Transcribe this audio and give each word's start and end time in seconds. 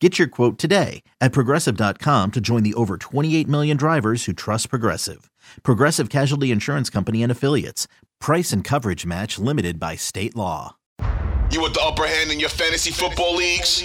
Get 0.00 0.18
your 0.18 0.28
quote 0.28 0.58
today 0.58 1.02
at 1.22 1.32
progressive.com 1.32 2.30
to 2.32 2.40
join 2.40 2.62
the 2.62 2.74
over 2.74 2.98
28 2.98 3.48
million 3.48 3.78
drivers 3.78 4.26
who 4.26 4.34
trust 4.34 4.68
Progressive. 4.68 5.30
Progressive 5.62 6.10
Casualty 6.10 6.50
Insurance 6.50 6.90
Company 6.90 7.22
and 7.22 7.32
Affiliates. 7.32 7.88
Price 8.20 8.52
and 8.52 8.62
coverage 8.62 9.06
match 9.06 9.38
limited 9.38 9.80
by 9.80 9.96
state 9.96 10.36
law. 10.36 10.76
You 11.50 11.62
want 11.62 11.72
the 11.74 11.80
upper 11.80 12.06
hand 12.06 12.30
in 12.30 12.38
your 12.38 12.50
fantasy 12.50 12.90
football 12.90 13.36
leagues? 13.36 13.80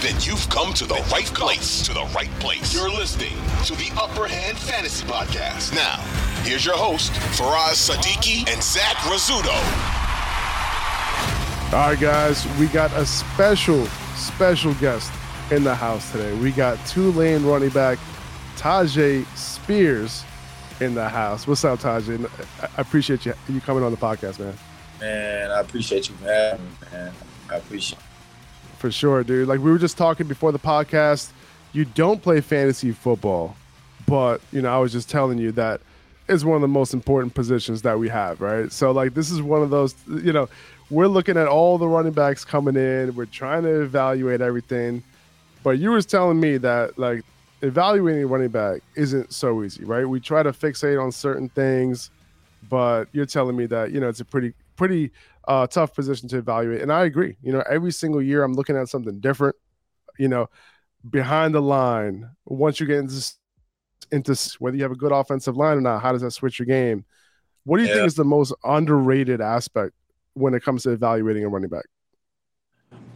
Then 0.00 0.16
you've 0.22 0.48
come 0.48 0.74
to 0.74 0.84
the 0.84 1.00
right 1.12 1.26
place. 1.26 1.82
To 1.82 1.94
the 1.94 2.10
right 2.12 2.30
place. 2.40 2.74
You're 2.74 2.90
listening 2.90 3.34
to 3.66 3.76
the 3.76 3.92
Upper 4.00 4.26
Hand 4.26 4.58
Fantasy 4.58 5.06
Podcast. 5.06 5.74
Now, 5.74 5.98
here's 6.42 6.64
your 6.64 6.76
host, 6.76 7.12
Faraz 7.12 7.88
Siddiqi 7.88 8.48
and 8.52 8.60
Zach 8.60 8.96
Rizzuto. 9.06 9.54
All 11.72 11.90
right, 11.90 12.00
guys, 12.00 12.46
we 12.58 12.66
got 12.66 12.92
a 12.94 13.06
special, 13.06 13.86
special 14.16 14.74
guest 14.74 15.12
in 15.52 15.64
the 15.64 15.74
house 15.74 16.10
today. 16.10 16.32
We 16.38 16.50
got 16.50 16.78
Tulane 16.86 17.44
running 17.44 17.68
back 17.68 17.98
Tyjae 18.56 19.26
Spears 19.36 20.24
in 20.80 20.94
the 20.94 21.06
house. 21.06 21.46
What's 21.46 21.62
up, 21.62 21.78
Tyjae? 21.78 22.26
I 22.62 22.80
appreciate 22.80 23.26
you 23.26 23.34
you 23.50 23.60
coming 23.60 23.84
on 23.84 23.90
the 23.90 23.98
podcast, 23.98 24.38
man. 24.38 24.54
Man, 24.98 25.50
I 25.50 25.60
appreciate 25.60 26.08
you 26.08 26.14
having 26.22 26.64
me, 26.64 26.70
man. 26.90 27.12
I 27.50 27.56
appreciate 27.56 27.98
it. 27.98 28.78
For 28.78 28.90
sure, 28.90 29.22
dude. 29.24 29.46
Like 29.46 29.60
we 29.60 29.70
were 29.70 29.78
just 29.78 29.98
talking 29.98 30.26
before 30.26 30.52
the 30.52 30.58
podcast, 30.58 31.32
you 31.74 31.84
don't 31.84 32.22
play 32.22 32.40
fantasy 32.40 32.90
football, 32.90 33.54
but 34.06 34.40
you 34.52 34.62
know, 34.62 34.74
I 34.74 34.78
was 34.78 34.90
just 34.90 35.10
telling 35.10 35.36
you 35.36 35.52
that 35.52 35.82
is 36.28 36.46
one 36.46 36.56
of 36.56 36.62
the 36.62 36.68
most 36.68 36.94
important 36.94 37.34
positions 37.34 37.82
that 37.82 37.98
we 37.98 38.08
have, 38.08 38.40
right? 38.40 38.72
So 38.72 38.90
like 38.90 39.12
this 39.12 39.30
is 39.30 39.42
one 39.42 39.60
of 39.60 39.68
those, 39.68 39.94
you 40.08 40.32
know, 40.32 40.48
we're 40.88 41.08
looking 41.08 41.36
at 41.36 41.46
all 41.46 41.76
the 41.76 41.88
running 41.88 42.12
backs 42.12 42.42
coming 42.42 42.76
in, 42.76 43.14
we're 43.14 43.26
trying 43.26 43.64
to 43.64 43.82
evaluate 43.82 44.40
everything 44.40 45.02
but 45.62 45.78
you 45.78 45.90
was 45.90 46.06
telling 46.06 46.40
me 46.40 46.56
that 46.58 46.98
like 46.98 47.24
evaluating 47.62 48.24
a 48.24 48.26
running 48.26 48.48
back 48.48 48.82
isn't 48.96 49.32
so 49.32 49.62
easy, 49.62 49.84
right? 49.84 50.04
We 50.04 50.20
try 50.20 50.42
to 50.42 50.52
fixate 50.52 51.02
on 51.02 51.12
certain 51.12 51.48
things, 51.48 52.10
but 52.68 53.06
you're 53.12 53.26
telling 53.26 53.56
me 53.56 53.66
that 53.66 53.92
you 53.92 54.00
know 54.00 54.08
it's 54.08 54.20
a 54.20 54.24
pretty 54.24 54.54
pretty 54.76 55.10
uh, 55.48 55.66
tough 55.66 55.94
position 55.94 56.28
to 56.30 56.38
evaluate, 56.38 56.82
and 56.82 56.92
I 56.92 57.04
agree. 57.04 57.36
You 57.42 57.52
know, 57.52 57.62
every 57.70 57.92
single 57.92 58.22
year 58.22 58.42
I'm 58.42 58.54
looking 58.54 58.76
at 58.76 58.88
something 58.88 59.20
different. 59.20 59.56
You 60.18 60.28
know, 60.28 60.50
behind 61.08 61.54
the 61.54 61.62
line, 61.62 62.28
once 62.44 62.80
you 62.80 62.86
get 62.86 62.98
into 62.98 63.32
into 64.10 64.56
whether 64.58 64.76
you 64.76 64.82
have 64.82 64.92
a 64.92 64.96
good 64.96 65.12
offensive 65.12 65.56
line 65.56 65.78
or 65.78 65.80
not, 65.80 66.02
how 66.02 66.12
does 66.12 66.22
that 66.22 66.32
switch 66.32 66.58
your 66.58 66.66
game? 66.66 67.04
What 67.64 67.78
do 67.78 67.84
you 67.84 67.88
yeah. 67.88 67.96
think 67.96 68.06
is 68.08 68.14
the 68.14 68.24
most 68.24 68.52
underrated 68.64 69.40
aspect 69.40 69.94
when 70.34 70.52
it 70.54 70.62
comes 70.62 70.82
to 70.82 70.90
evaluating 70.90 71.44
a 71.44 71.48
running 71.48 71.70
back? 71.70 71.84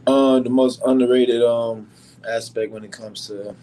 Uh, 0.06 0.38
the 0.38 0.48
most 0.48 0.80
underrated 0.86 1.42
um 1.42 1.88
aspect 2.28 2.72
when 2.72 2.84
it 2.84 2.92
comes 2.92 3.26
to 3.28 3.54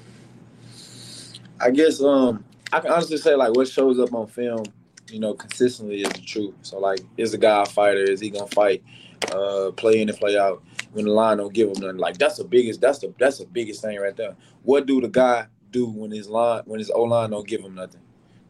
I 1.59 1.71
guess 1.71 2.01
um 2.01 2.43
I 2.71 2.79
can 2.79 2.91
honestly 2.91 3.17
say 3.17 3.35
like 3.35 3.55
what 3.55 3.67
shows 3.67 3.99
up 3.99 4.13
on 4.13 4.27
film, 4.27 4.65
you 5.09 5.19
know, 5.19 5.33
consistently 5.33 6.01
is 6.01 6.11
the 6.11 6.21
truth. 6.21 6.55
So 6.61 6.79
like 6.79 6.99
is 7.17 7.31
the 7.31 7.37
guy 7.37 7.63
a 7.63 7.65
fighter? 7.65 8.03
Is 8.03 8.19
he 8.19 8.29
gonna 8.29 8.47
fight? 8.47 8.83
Uh 9.31 9.71
play 9.71 10.01
in 10.01 10.09
and 10.09 10.17
play 10.17 10.37
out 10.37 10.63
when 10.91 11.05
the 11.05 11.11
line 11.11 11.37
don't 11.37 11.53
give 11.53 11.69
him 11.69 11.81
nothing. 11.81 11.97
Like 11.97 12.17
that's 12.17 12.37
the 12.37 12.43
biggest 12.43 12.81
that's 12.81 12.99
the 12.99 13.13
that's 13.19 13.39
the 13.39 13.45
biggest 13.45 13.81
thing 13.81 13.99
right 13.99 14.15
there. 14.15 14.35
What 14.63 14.85
do 14.85 15.01
the 15.01 15.07
guy 15.07 15.47
do 15.71 15.87
when 15.87 16.11
his 16.11 16.27
line 16.27 16.63
when 16.65 16.79
his 16.79 16.91
O 16.91 17.03
line 17.03 17.31
don't 17.31 17.47
give 17.47 17.61
him 17.61 17.75
nothing? 17.75 18.01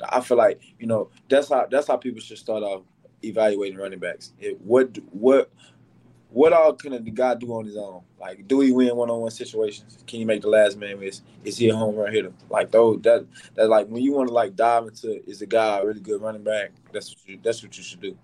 I 0.09 0.21
feel 0.21 0.37
like, 0.37 0.61
you 0.79 0.87
know, 0.87 1.09
that's 1.29 1.49
how 1.49 1.67
that's 1.69 1.87
how 1.87 1.97
people 1.97 2.21
should 2.21 2.37
start 2.37 2.63
off 2.63 2.83
evaluating 3.23 3.77
running 3.77 3.99
backs. 3.99 4.33
It, 4.39 4.59
what 4.61 4.97
what 5.11 5.51
what 6.33 6.51
all 6.51 6.73
can 6.73 7.03
guy 7.13 7.35
do 7.35 7.53
on 7.53 7.65
his 7.65 7.77
own? 7.77 8.01
Like, 8.19 8.47
do 8.47 8.59
he 8.61 8.71
win 8.71 8.95
one-on-one 8.95 9.31
situations? 9.31 10.03
Can 10.07 10.19
he 10.19 10.25
make 10.25 10.41
the 10.41 10.49
last 10.49 10.77
man 10.77 10.99
miss? 10.99 11.21
Is 11.43 11.57
he 11.57 11.69
a 11.69 11.75
home 11.75 11.95
run 11.95 12.11
hitter? 12.11 12.33
Like 12.49 12.71
those 12.71 13.01
that 13.03 13.25
that 13.55 13.69
like 13.69 13.87
when 13.87 14.01
you 14.01 14.13
want 14.13 14.29
to 14.29 14.33
like 14.33 14.55
dive 14.55 14.87
into 14.87 15.23
is 15.29 15.39
the 15.39 15.45
guy 15.45 15.79
a 15.79 15.85
really 15.85 15.99
good 15.99 16.21
running 16.21 16.43
back? 16.43 16.71
That's 16.91 17.11
what 17.11 17.19
you 17.27 17.39
that's 17.41 17.61
what 17.61 17.77
you 17.77 17.83
should 17.83 18.01
do. 18.01 18.17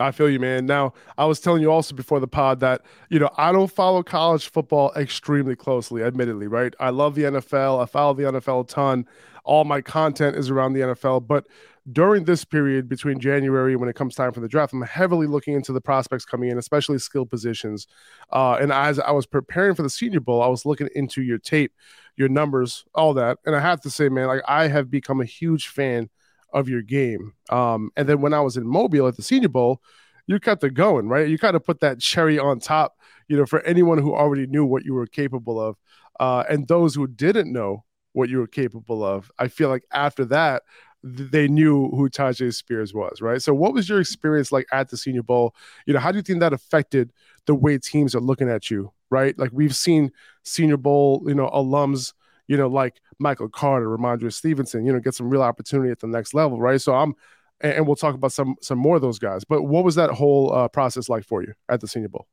I 0.00 0.12
feel 0.12 0.30
you, 0.30 0.40
man. 0.40 0.66
Now, 0.66 0.94
I 1.18 1.26
was 1.26 1.40
telling 1.40 1.60
you 1.60 1.70
also 1.70 1.94
before 1.94 2.20
the 2.20 2.28
pod 2.28 2.60
that, 2.60 2.82
you 3.10 3.18
know, 3.18 3.28
I 3.36 3.52
don't 3.52 3.70
follow 3.70 4.02
college 4.02 4.48
football 4.48 4.92
extremely 4.96 5.54
closely, 5.54 6.02
admittedly, 6.02 6.46
right? 6.46 6.74
I 6.80 6.90
love 6.90 7.14
the 7.14 7.24
NFL. 7.24 7.82
I 7.82 7.86
follow 7.86 8.14
the 8.14 8.22
NFL 8.22 8.64
a 8.64 8.66
ton. 8.66 9.06
All 9.44 9.64
my 9.64 9.82
content 9.82 10.36
is 10.36 10.48
around 10.48 10.72
the 10.72 10.80
NFL. 10.80 11.26
But 11.26 11.46
during 11.90 12.24
this 12.24 12.44
period 12.44 12.88
between 12.88 13.18
January 13.18 13.76
when 13.76 13.88
it 13.88 13.96
comes 13.96 14.14
time 14.14 14.32
for 14.32 14.40
the 14.40 14.48
draft, 14.48 14.72
I'm 14.72 14.82
heavily 14.82 15.26
looking 15.26 15.54
into 15.54 15.72
the 15.72 15.80
prospects 15.80 16.24
coming 16.24 16.50
in, 16.50 16.58
especially 16.58 16.98
skill 16.98 17.26
positions. 17.26 17.86
Uh, 18.32 18.58
and 18.60 18.72
as 18.72 18.98
I 18.98 19.10
was 19.12 19.26
preparing 19.26 19.74
for 19.74 19.82
the 19.82 19.90
Senior 19.90 20.20
Bowl, 20.20 20.42
I 20.42 20.48
was 20.48 20.66
looking 20.66 20.88
into 20.94 21.22
your 21.22 21.38
tape, 21.38 21.72
your 22.16 22.28
numbers, 22.28 22.84
all 22.94 23.14
that. 23.14 23.38
And 23.46 23.56
I 23.56 23.60
have 23.60 23.80
to 23.82 23.90
say, 23.90 24.08
man, 24.08 24.26
like 24.26 24.42
I 24.46 24.68
have 24.68 24.90
become 24.90 25.20
a 25.20 25.24
huge 25.24 25.68
fan 25.68 26.10
of 26.52 26.68
your 26.68 26.82
game. 26.82 27.34
Um, 27.48 27.90
and 27.96 28.08
then 28.08 28.20
when 28.20 28.34
I 28.34 28.40
was 28.40 28.56
in 28.56 28.66
Mobile 28.66 29.06
at 29.08 29.16
the 29.16 29.22
Senior 29.22 29.48
Bowl, 29.48 29.80
you 30.26 30.38
kept 30.38 30.62
it 30.64 30.74
going, 30.74 31.08
right? 31.08 31.28
You 31.28 31.38
kind 31.38 31.56
of 31.56 31.64
put 31.64 31.80
that 31.80 32.00
cherry 32.00 32.38
on 32.38 32.60
top, 32.60 32.96
you 33.28 33.36
know, 33.36 33.46
for 33.46 33.60
anyone 33.62 33.98
who 33.98 34.14
already 34.14 34.46
knew 34.46 34.64
what 34.64 34.84
you 34.84 34.94
were 34.94 35.06
capable 35.06 35.60
of. 35.60 35.76
Uh, 36.18 36.44
and 36.48 36.68
those 36.68 36.94
who 36.94 37.06
didn't 37.06 37.52
know 37.52 37.84
what 38.12 38.28
you 38.28 38.38
were 38.38 38.46
capable 38.46 39.04
of, 39.04 39.30
I 39.38 39.48
feel 39.48 39.68
like 39.68 39.84
after 39.92 40.24
that, 40.26 40.62
they 41.02 41.48
knew 41.48 41.88
who 41.90 42.10
Tyjae 42.10 42.54
Spears 42.54 42.92
was, 42.92 43.20
right? 43.20 43.40
So, 43.40 43.54
what 43.54 43.72
was 43.72 43.88
your 43.88 44.00
experience 44.00 44.52
like 44.52 44.66
at 44.72 44.88
the 44.88 44.96
Senior 44.96 45.22
Bowl? 45.22 45.54
You 45.86 45.94
know, 45.94 46.00
how 46.00 46.12
do 46.12 46.18
you 46.18 46.22
think 46.22 46.40
that 46.40 46.52
affected 46.52 47.12
the 47.46 47.54
way 47.54 47.78
teams 47.78 48.14
are 48.14 48.20
looking 48.20 48.50
at 48.50 48.70
you, 48.70 48.92
right? 49.10 49.38
Like 49.38 49.50
we've 49.52 49.74
seen 49.74 50.12
Senior 50.44 50.76
Bowl, 50.76 51.22
you 51.26 51.34
know, 51.34 51.48
alums, 51.48 52.12
you 52.48 52.56
know, 52.56 52.68
like 52.68 53.00
Michael 53.18 53.48
Carter, 53.48 53.86
Rhamondre 53.86 54.32
Stevenson, 54.32 54.84
you 54.84 54.92
know, 54.92 55.00
get 55.00 55.14
some 55.14 55.30
real 55.30 55.42
opportunity 55.42 55.90
at 55.90 56.00
the 56.00 56.06
next 56.06 56.34
level, 56.34 56.60
right? 56.60 56.80
So, 56.80 56.94
I'm, 56.94 57.14
and 57.60 57.86
we'll 57.86 57.96
talk 57.96 58.14
about 58.14 58.32
some 58.32 58.56
some 58.60 58.78
more 58.78 58.96
of 58.96 59.02
those 59.02 59.18
guys. 59.18 59.44
But 59.44 59.62
what 59.62 59.84
was 59.84 59.94
that 59.94 60.10
whole 60.10 60.52
uh, 60.52 60.68
process 60.68 61.08
like 61.08 61.24
for 61.24 61.42
you 61.42 61.54
at 61.68 61.80
the 61.80 61.88
Senior 61.88 62.08
Bowl? 62.08 62.26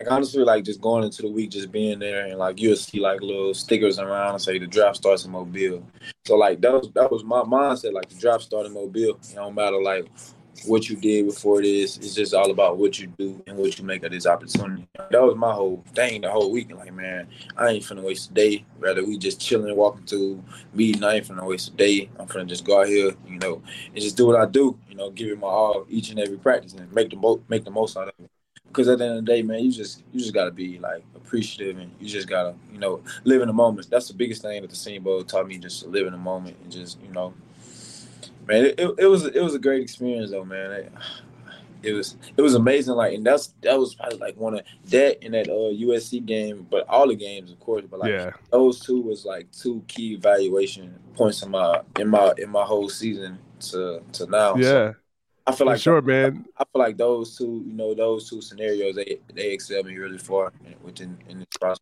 Like 0.00 0.12
honestly, 0.12 0.44
like 0.44 0.64
just 0.64 0.80
going 0.80 1.02
into 1.02 1.22
the 1.22 1.28
week, 1.28 1.50
just 1.50 1.72
being 1.72 1.98
there, 1.98 2.26
and 2.26 2.38
like 2.38 2.60
you'll 2.60 2.76
see 2.76 3.00
like 3.00 3.20
little 3.20 3.52
stickers 3.52 3.98
around 3.98 4.34
and 4.34 4.42
say 4.42 4.56
the 4.58 4.66
draft 4.66 4.96
starts 4.96 5.24
in 5.24 5.32
Mobile. 5.32 5.84
So 6.24 6.36
like 6.36 6.60
that 6.60 6.72
was 6.72 6.90
that 6.92 7.10
was 7.10 7.24
my 7.24 7.40
mindset. 7.40 7.92
Like 7.92 8.08
the 8.08 8.14
draft 8.14 8.44
started 8.44 8.68
in 8.68 8.74
Mobile. 8.74 9.18
It 9.20 9.34
don't 9.34 9.56
matter 9.56 9.82
like 9.82 10.08
what 10.66 10.88
you 10.88 10.96
did 10.96 11.26
before 11.26 11.62
this. 11.62 11.96
It's 11.96 12.14
just 12.14 12.34
all 12.34 12.50
about 12.50 12.78
what 12.78 12.98
you 12.98 13.08
do 13.18 13.42
and 13.46 13.56
what 13.56 13.78
you 13.78 13.84
make 13.84 14.04
of 14.04 14.12
this 14.12 14.26
opportunity. 14.26 14.88
That 15.10 15.22
was 15.22 15.36
my 15.36 15.52
whole 15.52 15.82
thing 15.94 16.20
the 16.20 16.30
whole 16.30 16.50
week. 16.50 16.72
Like, 16.72 16.92
man, 16.92 17.28
I 17.56 17.70
ain't 17.70 17.84
finna 17.84 18.02
waste 18.02 18.30
a 18.30 18.34
day. 18.34 18.64
Rather, 18.78 19.04
we 19.04 19.18
just 19.18 19.40
chilling, 19.40 19.74
walking 19.76 20.04
to 20.06 20.42
meeting. 20.74 21.04
I 21.04 21.16
ain't 21.16 21.28
finna 21.28 21.44
waste 21.44 21.68
a 21.68 21.72
day. 21.72 22.08
I'm 22.18 22.26
finna 22.26 22.46
just 22.46 22.64
go 22.64 22.80
out 22.80 22.88
here, 22.88 23.14
you 23.26 23.38
know, 23.38 23.62
and 23.94 24.02
just 24.02 24.16
do 24.16 24.26
what 24.26 24.40
I 24.40 24.46
do. 24.46 24.78
You 24.88 24.96
know, 24.96 25.10
give 25.10 25.28
it 25.28 25.40
my 25.40 25.48
all 25.48 25.86
each 25.88 26.10
and 26.10 26.20
every 26.20 26.38
practice 26.38 26.74
and 26.74 26.92
make 26.92 27.10
the 27.10 27.16
most 27.16 27.40
make 27.48 27.64
the 27.64 27.70
most 27.70 27.96
out 27.96 28.08
of 28.08 28.14
it. 28.18 28.30
Because 28.78 28.88
at 28.88 28.98
the 28.98 29.04
end 29.06 29.18
of 29.18 29.26
the 29.26 29.32
day, 29.32 29.42
man, 29.42 29.64
you 29.64 29.72
just 29.72 30.04
you 30.12 30.20
just 30.20 30.32
gotta 30.32 30.52
be 30.52 30.78
like 30.78 31.02
appreciative 31.16 31.78
and 31.78 31.92
you 31.98 32.08
just 32.08 32.28
gotta 32.28 32.54
you 32.72 32.78
know 32.78 33.02
live 33.24 33.42
in 33.42 33.48
the 33.48 33.52
moment. 33.52 33.90
That's 33.90 34.06
the 34.06 34.14
biggest 34.14 34.42
thing 34.42 34.62
that 34.62 34.70
the 34.70 34.76
Senior 34.76 35.00
Bowl 35.00 35.24
taught 35.24 35.48
me, 35.48 35.58
just 35.58 35.82
to 35.82 35.88
live 35.88 36.06
in 36.06 36.12
the 36.12 36.18
moment 36.18 36.56
and 36.62 36.70
just 36.70 37.00
you 37.02 37.10
know 37.10 37.34
man, 38.46 38.66
it, 38.66 38.78
it, 38.78 38.94
it, 38.98 39.06
was 39.06 39.24
it 39.24 39.40
was 39.40 39.54
a 39.54 39.58
great 39.58 39.82
experience 39.82 40.30
though, 40.30 40.44
man. 40.44 40.70
It, 40.70 40.92
it, 41.82 41.92
was 41.92 42.16
it 42.36 42.40
was 42.40 42.54
amazing. 42.54 42.94
Like, 42.94 43.14
and 43.14 43.24
that's 43.24 43.54
that 43.62 43.78
was 43.78 43.94
probably 43.94 44.18
like 44.18 44.36
one 44.36 44.54
of 44.54 44.64
that 44.86 45.24
in 45.24 45.32
that 45.32 45.48
uh, 45.48 45.74
USC 45.74 46.24
game, 46.24 46.66
but 46.70 46.88
all 46.88 47.08
the 47.08 47.14
games, 47.14 47.52
of 47.52 47.60
course. 47.60 47.84
But 47.88 48.00
like 48.00 48.10
yeah. 48.10 48.30
those 48.50 48.80
two 48.80 49.00
was 49.00 49.24
like 49.24 49.50
two 49.52 49.82
key 49.86 50.14
evaluation 50.14 50.98
points 51.14 51.42
in 51.42 51.50
my 51.50 51.82
in 51.98 52.08
my 52.08 52.32
in 52.38 52.50
my 52.50 52.64
whole 52.64 52.88
season 52.88 53.38
to 53.60 54.02
to 54.12 54.26
now. 54.26 54.56
Yeah. 54.56 54.62
So 54.62 54.94
I 55.48 55.54
feel 55.54 55.66
like 55.66 55.80
sure, 55.80 56.02
man. 56.02 56.44
I 56.58 56.64
feel 56.64 56.82
like 56.82 56.96
those 56.96 57.36
two, 57.36 57.62
you 57.66 57.72
know, 57.72 57.94
those 57.94 58.28
two 58.28 58.42
scenarios, 58.42 58.96
they 58.96 59.18
they 59.32 59.52
excel 59.52 59.82
me 59.82 59.96
really 59.96 60.18
far 60.18 60.52
within 60.82 61.16
in 61.28 61.38
this 61.38 61.48
process 61.58 61.78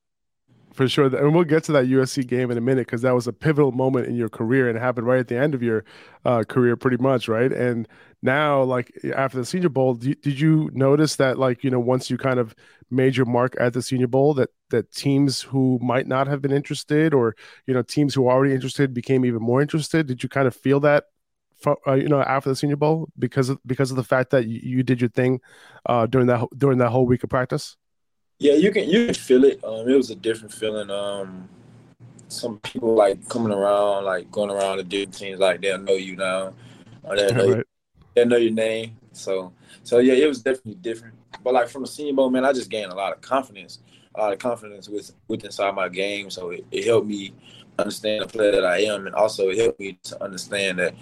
for 0.77 0.87
sure. 0.89 1.07
And 1.07 1.35
we'll 1.35 1.45
get 1.45 1.65
to 1.65 1.73
that 1.73 1.87
USC 1.87 2.27
game 2.27 2.51
in 2.51 2.59
a 2.59 2.61
minute 2.61 2.87
because 2.87 3.03
that 3.03 3.15
was 3.15 3.27
a 3.27 3.33
pivotal 3.33 3.73
moment 3.73 4.07
in 4.07 4.15
your 4.15 4.29
career 4.29 4.69
and 4.69 4.79
happened 4.79 5.07
right 5.07 5.19
at 5.19 5.29
the 5.29 5.37
end 5.37 5.55
of 5.55 5.63
your 5.63 5.85
uh, 6.25 6.45
career, 6.45 6.77
pretty 6.77 6.99
much, 6.99 7.29
right? 7.29 7.51
And 7.51 7.89
now, 8.23 8.63
like 8.63 8.93
after 9.15 9.39
the 9.39 9.47
Senior 9.47 9.71
Bowl, 9.71 9.95
did, 9.95 10.21
did 10.21 10.39
you 10.39 10.71
notice 10.75 11.17
that, 11.17 11.39
like 11.39 11.65
you 11.65 11.71
know, 11.71 11.81
once 11.81 12.11
you 12.11 12.19
kind 12.19 12.39
of 12.39 12.55
made 12.91 13.17
your 13.17 13.27
mark 13.27 13.57
at 13.59 13.73
the 13.73 13.83
Senior 13.83 14.07
Bowl, 14.07 14.35
that 14.35 14.51
that 14.71 14.93
teams 14.93 15.41
who 15.41 15.79
might 15.83 16.07
not 16.07 16.27
have 16.27 16.43
been 16.43 16.53
interested, 16.53 17.15
or 17.15 17.35
you 17.67 17.73
know, 17.73 17.83
teams 17.83 18.15
who 18.15 18.23
were 18.23 18.33
already 18.33 18.55
interested, 18.55 18.93
became 18.93 19.25
even 19.25 19.43
more 19.43 19.63
interested? 19.63 20.07
Did 20.07 20.23
you 20.23 20.29
kind 20.29 20.47
of 20.47 20.55
feel 20.55 20.81
that? 20.81 21.05
Uh, 21.87 21.95
you 21.95 22.09
know, 22.09 22.21
after 22.21 22.51
the 22.51 22.57
Senior 22.57 22.77
Bowl, 22.77 23.09
because 23.19 23.49
of 23.49 23.59
because 23.67 23.91
of 23.91 23.97
the 23.97 24.05
fact 24.05 24.31
that 24.31 24.47
you, 24.47 24.61
you 24.63 24.83
did 24.83 25.01
your 25.01 25.11
thing 25.11 25.41
uh, 25.87 26.07
during 26.07 26.27
that 26.27 26.47
during 26.57 26.79
that 26.79 26.91
whole 26.91 27.07
week 27.07 27.25
of 27.25 27.31
practice. 27.31 27.77
Yeah, 28.39 28.55
you 28.55 28.71
can 28.71 28.89
you 28.89 29.07
can 29.07 29.15
feel 29.15 29.45
it. 29.45 29.65
Um, 29.65 29.89
it 29.89 29.97
was 29.97 30.11
a 30.11 30.15
different 30.15 30.53
feeling. 30.53 30.91
Um, 30.91 31.49
some 32.29 32.59
people 32.59 32.95
like 32.95 33.27
coming 33.29 33.53
around, 33.53 34.05
like 34.05 34.31
going 34.31 34.51
around 34.51 34.79
the 34.79 34.85
different 34.85 35.15
teams, 35.15 35.39
like 35.39 35.61
they'll 35.61 35.79
know 35.79 35.95
you 35.95 36.17
now, 36.17 36.53
or 37.03 37.17
they 37.17 37.33
know, 37.33 37.55
right. 37.55 37.67
they 38.15 38.25
know 38.25 38.37
your 38.37 38.53
name. 38.53 38.97
So, 39.13 39.53
so 39.83 39.99
yeah, 39.99 40.15
it 40.15 40.27
was 40.27 40.43
definitely 40.43 40.75
different. 40.75 41.15
But 41.43 41.55
like 41.55 41.69
from 41.69 41.83
the 41.83 41.89
Senior 41.89 42.15
Bowl, 42.15 42.31
man, 42.31 42.45
I 42.45 42.53
just 42.53 42.71
gained 42.71 42.93
a 42.93 42.95
lot 42.95 43.13
of 43.13 43.21
confidence, 43.21 43.81
a 44.15 44.21
lot 44.21 44.33
of 44.33 44.39
confidence 44.39 44.89
with 44.89 45.13
with 45.29 45.45
inside 45.45 45.75
my 45.75 45.89
game. 45.89 46.31
So 46.31 46.51
it, 46.51 46.67
it 46.71 46.85
helped 46.85 47.07
me 47.07 47.33
understand 47.79 48.23
the 48.23 48.29
player 48.29 48.53
that 48.53 48.67
I 48.67 48.79
am, 48.81 49.07
and 49.07 49.15
also 49.15 49.49
it 49.49 49.59
helped 49.59 49.81
me 49.81 49.99
to 50.05 50.23
understand 50.23 50.79
that 50.79 50.95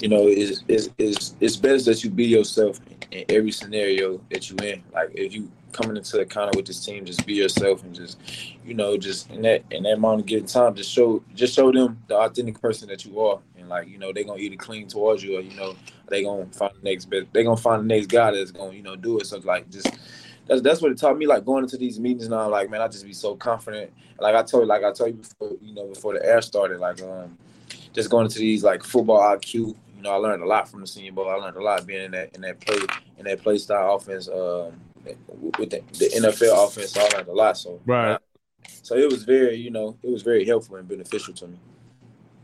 you 0.00 0.08
know, 0.08 0.26
it's, 0.26 0.62
it's, 0.68 0.90
it's, 0.98 1.34
it's 1.40 1.56
best 1.56 1.86
that 1.86 2.04
you 2.04 2.10
be 2.10 2.26
yourself 2.26 2.80
in 3.10 3.24
every 3.28 3.52
scenario 3.52 4.20
that 4.30 4.50
you 4.50 4.56
in. 4.56 4.82
Like 4.92 5.10
if 5.14 5.34
you 5.34 5.50
coming 5.72 5.96
into 5.96 6.16
the 6.16 6.24
counter 6.24 6.56
with 6.56 6.66
this 6.66 6.84
team, 6.84 7.04
just 7.04 7.26
be 7.26 7.34
yourself 7.34 7.82
and 7.82 7.94
just, 7.94 8.18
you 8.64 8.74
know, 8.74 8.96
just 8.96 9.30
in 9.30 9.42
that 9.42 9.64
in 9.70 9.82
that 9.82 9.98
moment 9.98 10.22
of 10.22 10.26
getting 10.26 10.46
time, 10.46 10.74
just 10.74 10.90
show 10.90 11.22
just 11.34 11.54
show 11.54 11.70
them 11.70 12.02
the 12.08 12.16
authentic 12.16 12.60
person 12.60 12.88
that 12.88 13.04
you 13.04 13.20
are. 13.20 13.40
And 13.58 13.68
like, 13.68 13.88
you 13.88 13.98
know, 13.98 14.12
they're 14.12 14.24
gonna 14.24 14.38
either 14.38 14.56
clean 14.56 14.88
towards 14.88 15.22
you 15.22 15.36
or, 15.38 15.40
you 15.40 15.56
know, 15.56 15.74
they 16.08 16.22
gonna 16.22 16.46
find 16.46 16.72
the 16.80 16.90
next 16.90 17.06
best 17.06 17.26
they 17.32 17.44
gonna 17.44 17.56
find 17.56 17.82
the 17.82 17.94
next 17.94 18.06
guy 18.06 18.30
that's 18.30 18.50
gonna, 18.50 18.72
you 18.72 18.82
know, 18.82 18.96
do 18.96 19.18
it. 19.18 19.26
So 19.26 19.38
like 19.38 19.70
just 19.70 19.88
that's 20.46 20.62
that's 20.62 20.80
what 20.80 20.92
it 20.92 20.98
taught 20.98 21.18
me. 21.18 21.26
Like 21.26 21.44
going 21.44 21.64
into 21.64 21.76
these 21.76 21.98
meetings 22.00 22.28
now, 22.28 22.48
like 22.48 22.70
man, 22.70 22.80
I 22.80 22.88
just 22.88 23.04
be 23.04 23.12
so 23.12 23.34
confident. 23.34 23.92
Like 24.18 24.34
I 24.34 24.42
told, 24.42 24.64
you 24.64 24.68
like 24.68 24.84
I 24.84 24.92
told 24.92 25.10
you 25.10 25.16
before, 25.16 25.52
you 25.60 25.74
know, 25.74 25.86
before 25.86 26.14
the 26.14 26.24
air 26.24 26.40
started, 26.40 26.78
like 26.78 27.02
um, 27.02 27.36
just 27.92 28.10
going 28.10 28.26
into 28.26 28.38
these 28.38 28.62
like 28.62 28.84
football 28.84 29.20
IQ 29.20 29.74
know, 30.04 30.12
I 30.12 30.16
learned 30.16 30.42
a 30.42 30.46
lot 30.46 30.68
from 30.68 30.80
the 30.80 30.86
Senior 30.86 31.12
Bowl. 31.12 31.28
I 31.28 31.34
learned 31.34 31.56
a 31.56 31.62
lot 31.62 31.86
being 31.86 32.04
in 32.04 32.10
that 32.12 32.34
in 32.34 32.42
that 32.42 32.60
play 32.60 32.78
in 33.18 33.24
that 33.24 33.42
play 33.42 33.58
style 33.58 33.96
offense 33.96 34.28
um, 34.28 34.80
with 35.58 35.70
the, 35.70 35.82
the, 35.98 36.10
NFL 36.20 36.66
offense. 36.66 36.92
So 36.92 37.00
I 37.00 37.08
learned 37.16 37.28
a 37.28 37.32
lot. 37.32 37.56
So 37.56 37.80
right. 37.86 38.18
So 38.82 38.96
it 38.96 39.10
was 39.10 39.24
very, 39.24 39.56
you 39.56 39.70
know, 39.70 39.96
it 40.02 40.10
was 40.10 40.22
very 40.22 40.44
helpful 40.44 40.76
and 40.76 40.88
beneficial 40.88 41.34
to 41.34 41.48
me. 41.48 41.58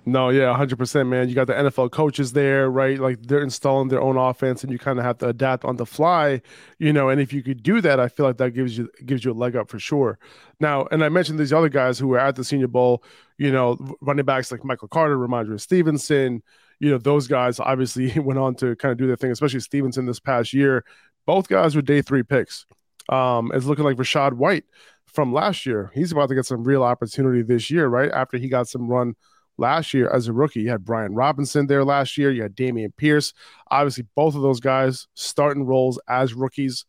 No, 0.06 0.30
yeah, 0.30 0.56
100%, 0.56 1.08
man. 1.08 1.28
You 1.28 1.34
got 1.34 1.46
the 1.46 1.52
NFL 1.52 1.90
coaches 1.90 2.32
there, 2.32 2.70
right? 2.70 2.98
Like 2.98 3.22
they're 3.22 3.42
installing 3.42 3.88
their 3.88 4.00
own 4.00 4.16
offense 4.16 4.64
and 4.64 4.72
you 4.72 4.78
kind 4.78 4.98
of 4.98 5.04
have 5.04 5.18
to 5.18 5.28
adapt 5.28 5.64
on 5.64 5.76
the 5.76 5.84
fly, 5.84 6.40
you 6.78 6.92
know, 6.92 7.10
and 7.10 7.20
if 7.20 7.32
you 7.32 7.42
could 7.42 7.62
do 7.62 7.82
that, 7.82 8.00
I 8.00 8.08
feel 8.08 8.24
like 8.24 8.38
that 8.38 8.52
gives 8.52 8.78
you 8.78 8.90
gives 9.04 9.24
you 9.24 9.32
a 9.32 9.34
leg 9.34 9.56
up 9.56 9.68
for 9.68 9.78
sure. 9.78 10.18
Now, 10.58 10.88
and 10.90 11.04
I 11.04 11.10
mentioned 11.10 11.38
these 11.38 11.52
other 11.52 11.68
guys 11.68 11.98
who 11.98 12.08
were 12.08 12.18
at 12.18 12.34
the 12.34 12.44
Senior 12.44 12.68
Bowl, 12.68 13.04
you 13.36 13.52
know, 13.52 13.76
running 14.00 14.24
backs 14.24 14.50
like 14.50 14.64
Michael 14.64 14.88
Carter, 14.88 15.18
Rhamondre 15.18 15.60
Stevenson, 15.60 16.42
you 16.80 16.90
know, 16.90 16.98
those 16.98 17.28
guys 17.28 17.60
obviously 17.60 18.10
went 18.18 18.38
on 18.38 18.54
to 18.56 18.74
kind 18.76 18.92
of 18.92 18.98
do 18.98 19.06
their 19.06 19.16
thing, 19.16 19.30
especially 19.30 19.60
Stevenson 19.60 20.06
this 20.06 20.20
past 20.20 20.52
year. 20.52 20.84
Both 21.26 21.48
guys 21.48 21.76
were 21.76 21.82
day 21.82 22.02
three 22.02 22.22
picks. 22.22 22.66
Um, 23.08 23.52
it's 23.54 23.66
looking 23.66 23.84
like 23.84 23.96
Rachaad 23.96 24.32
White 24.32 24.64
from 25.06 25.32
last 25.32 25.66
year. 25.66 25.90
He's 25.94 26.12
about 26.12 26.28
to 26.30 26.34
get 26.34 26.46
some 26.46 26.64
real 26.64 26.82
opportunity 26.82 27.42
this 27.42 27.70
year, 27.70 27.86
right? 27.86 28.10
After 28.10 28.38
he 28.38 28.48
got 28.48 28.68
some 28.68 28.88
run 28.88 29.14
last 29.58 29.92
year 29.92 30.08
as 30.10 30.26
a 30.26 30.32
rookie. 30.32 30.62
You 30.62 30.70
had 30.70 30.84
Brian 30.84 31.14
Robinson 31.14 31.66
there 31.66 31.84
last 31.84 32.16
year. 32.16 32.30
You 32.30 32.42
had 32.42 32.56
Dameon 32.56 32.96
Pierce. 32.96 33.32
Obviously, 33.70 34.06
both 34.16 34.34
of 34.34 34.42
those 34.42 34.58
guys 34.58 35.06
starting 35.14 35.64
roles 35.64 36.00
as 36.08 36.34
rookies. 36.34 36.86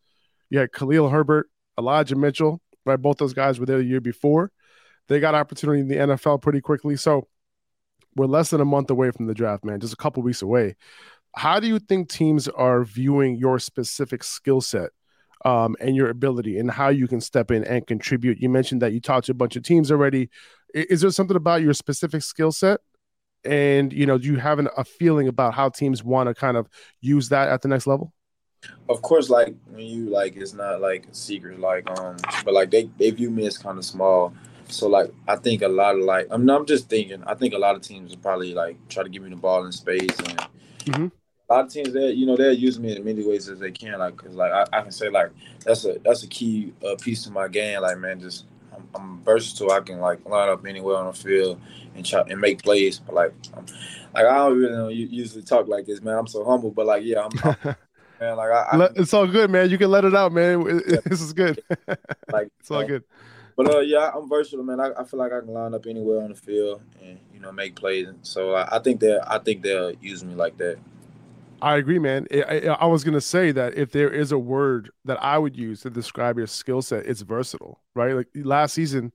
You 0.48 0.58
had 0.58 0.72
Khalil 0.72 1.10
Herbert, 1.10 1.50
Elijah 1.78 2.16
Mitchell, 2.16 2.60
right? 2.84 2.96
Both 2.96 3.18
those 3.18 3.34
guys 3.34 3.60
were 3.60 3.66
there 3.66 3.78
the 3.78 3.84
year 3.84 4.00
before. 4.00 4.50
They 5.08 5.20
got 5.20 5.34
opportunity 5.34 5.80
in 5.80 5.88
the 5.88 5.96
NFL 5.96 6.40
pretty 6.42 6.60
quickly. 6.60 6.96
So 6.96 7.28
we're 8.16 8.26
less 8.26 8.50
than 8.50 8.60
a 8.60 8.64
month 8.64 8.90
away 8.90 9.10
from 9.10 9.26
the 9.26 9.34
draft, 9.34 9.64
man, 9.64 9.80
just 9.80 9.92
a 9.92 9.96
couple 9.96 10.22
weeks 10.22 10.42
away. 10.42 10.76
How 11.34 11.60
do 11.60 11.66
you 11.66 11.78
think 11.78 12.08
teams 12.08 12.48
are 12.48 12.84
viewing 12.84 13.36
your 13.36 13.58
specific 13.58 14.22
skill 14.22 14.60
set 14.60 14.90
um, 15.44 15.76
and 15.80 15.96
your 15.96 16.10
ability 16.10 16.58
and 16.58 16.70
how 16.70 16.88
you 16.88 17.08
can 17.08 17.20
step 17.20 17.50
in 17.50 17.64
and 17.64 17.86
contribute? 17.86 18.40
You 18.40 18.50
mentioned 18.50 18.82
that 18.82 18.92
you 18.92 19.00
talked 19.00 19.26
to 19.26 19.32
a 19.32 19.34
bunch 19.34 19.56
of 19.56 19.62
teams 19.62 19.90
already. 19.90 20.28
Is 20.74 21.00
there 21.00 21.10
something 21.10 21.36
about 21.36 21.62
your 21.62 21.74
specific 21.74 22.22
skill 22.22 22.52
set? 22.52 22.80
And 23.44 23.92
you 23.92 24.06
know, 24.06 24.18
do 24.18 24.28
you 24.28 24.36
have 24.36 24.58
an, 24.58 24.68
a 24.76 24.84
feeling 24.84 25.26
about 25.26 25.54
how 25.54 25.70
teams 25.70 26.04
want 26.04 26.28
to 26.28 26.34
kind 26.34 26.56
of 26.56 26.68
use 27.00 27.30
that 27.30 27.48
at 27.48 27.62
the 27.62 27.68
next 27.68 27.86
level? 27.86 28.12
Of 28.88 29.02
course, 29.02 29.28
like 29.28 29.54
when 29.66 29.84
you 29.84 30.10
like, 30.10 30.36
it's 30.36 30.52
not 30.52 30.80
like 30.80 31.06
a 31.06 31.14
secret, 31.14 31.58
like 31.58 31.90
um, 31.98 32.16
but 32.44 32.54
like 32.54 32.70
they 32.70 32.88
they 32.98 33.10
view 33.10 33.30
me 33.30 33.46
as 33.46 33.58
kind 33.58 33.78
of 33.78 33.84
small 33.84 34.32
so 34.72 34.88
like 34.88 35.12
I 35.28 35.36
think 35.36 35.62
a 35.62 35.68
lot 35.68 35.96
of 35.96 36.02
like 36.02 36.26
I'm 36.30 36.48
I'm 36.48 36.66
just 36.66 36.88
thinking 36.88 37.22
I 37.24 37.34
think 37.34 37.54
a 37.54 37.58
lot 37.58 37.76
of 37.76 37.82
teams 37.82 38.10
will 38.10 38.18
probably 38.18 38.54
like 38.54 38.76
try 38.88 39.02
to 39.02 39.08
give 39.08 39.22
me 39.22 39.30
the 39.30 39.36
ball 39.36 39.64
in 39.64 39.72
space 39.72 40.18
and 40.18 40.38
mm-hmm. 40.84 41.06
a 41.50 41.52
lot 41.52 41.66
of 41.66 41.72
teams 41.72 41.92
that 41.92 42.16
you 42.16 42.26
know 42.26 42.36
they'll 42.36 42.52
use 42.52 42.78
me 42.80 42.96
in 42.96 43.04
many 43.04 43.24
ways 43.24 43.48
as 43.48 43.58
they 43.58 43.70
can 43.70 43.98
like 43.98 44.16
cause 44.16 44.34
like 44.34 44.52
I, 44.52 44.66
I 44.72 44.82
can 44.82 44.90
say 44.90 45.10
like 45.10 45.30
that's 45.64 45.84
a 45.84 45.98
that's 46.04 46.22
a 46.22 46.26
key 46.26 46.72
uh, 46.86 46.96
piece 47.00 47.24
to 47.24 47.30
my 47.30 47.48
game 47.48 47.80
like 47.82 47.98
man 47.98 48.20
just 48.20 48.46
I'm, 48.74 48.88
I'm, 48.94 49.22
versatile. 49.22 49.70
I 49.70 49.80
can 49.80 50.00
like 50.00 50.26
line 50.26 50.48
up 50.48 50.64
anywhere 50.66 50.96
on 50.96 51.06
the 51.06 51.12
field 51.12 51.60
and 51.94 52.06
try 52.06 52.22
and 52.26 52.40
make 52.40 52.62
plays 52.62 52.98
but 52.98 53.14
like 53.14 53.34
I'm, 53.56 53.66
like 54.14 54.26
I 54.26 54.36
don't 54.36 54.58
really 54.58 54.72
know, 54.72 54.88
usually 54.88 55.42
talk 55.42 55.68
like 55.68 55.86
this 55.86 56.02
man. 56.02 56.16
I'm 56.16 56.26
so 56.26 56.44
humble 56.44 56.70
but 56.70 56.86
like 56.86 57.04
yeah 57.04 57.26
I'm, 57.26 57.30
I'm 57.44 57.76
man 58.20 58.36
like 58.36 58.50
I, 58.50 58.68
I, 58.72 58.88
it's 58.96 59.12
all 59.12 59.26
good 59.26 59.50
man. 59.50 59.68
You 59.68 59.76
can 59.76 59.90
let 59.90 60.04
it 60.04 60.14
out 60.14 60.32
man. 60.32 60.64
This 61.04 61.20
is 61.20 61.32
good. 61.32 61.62
Like 62.32 62.48
it's 62.60 62.70
all 62.70 62.84
good 62.84 63.04
but 63.56 63.74
uh, 63.74 63.80
yeah, 63.80 64.10
I'm 64.14 64.28
versatile, 64.28 64.64
man. 64.64 64.80
I, 64.80 64.90
I, 64.98 65.04
feel 65.04 65.18
like 65.18 65.32
I 65.32 65.40
can 65.40 65.48
line 65.48 65.74
up 65.74 65.86
anywhere 65.86 66.22
on 66.22 66.30
the 66.30 66.36
field 66.36 66.82
and 67.02 67.18
you 67.32 67.40
know 67.40 67.52
make 67.52 67.74
plays. 67.74 68.08
So 68.22 68.54
I, 68.54 68.76
I 68.76 68.78
think 68.78 69.00
they 69.00 69.18
I 69.26 69.38
think 69.38 69.62
they'll 69.62 69.92
use 70.00 70.24
me 70.24 70.34
like 70.34 70.56
that. 70.58 70.78
I 71.60 71.76
agree, 71.76 72.00
man. 72.00 72.26
I, 72.32 72.76
I, 72.80 72.86
was 72.86 73.04
gonna 73.04 73.20
say 73.20 73.52
that 73.52 73.74
if 73.74 73.92
there 73.92 74.10
is 74.10 74.32
a 74.32 74.38
word 74.38 74.90
that 75.04 75.22
I 75.22 75.38
would 75.38 75.56
use 75.56 75.82
to 75.82 75.90
describe 75.90 76.36
your 76.36 76.48
skill 76.48 76.82
set, 76.82 77.06
it's 77.06 77.20
versatile, 77.20 77.80
right? 77.94 78.14
Like 78.14 78.28
last 78.34 78.74
season, 78.74 79.12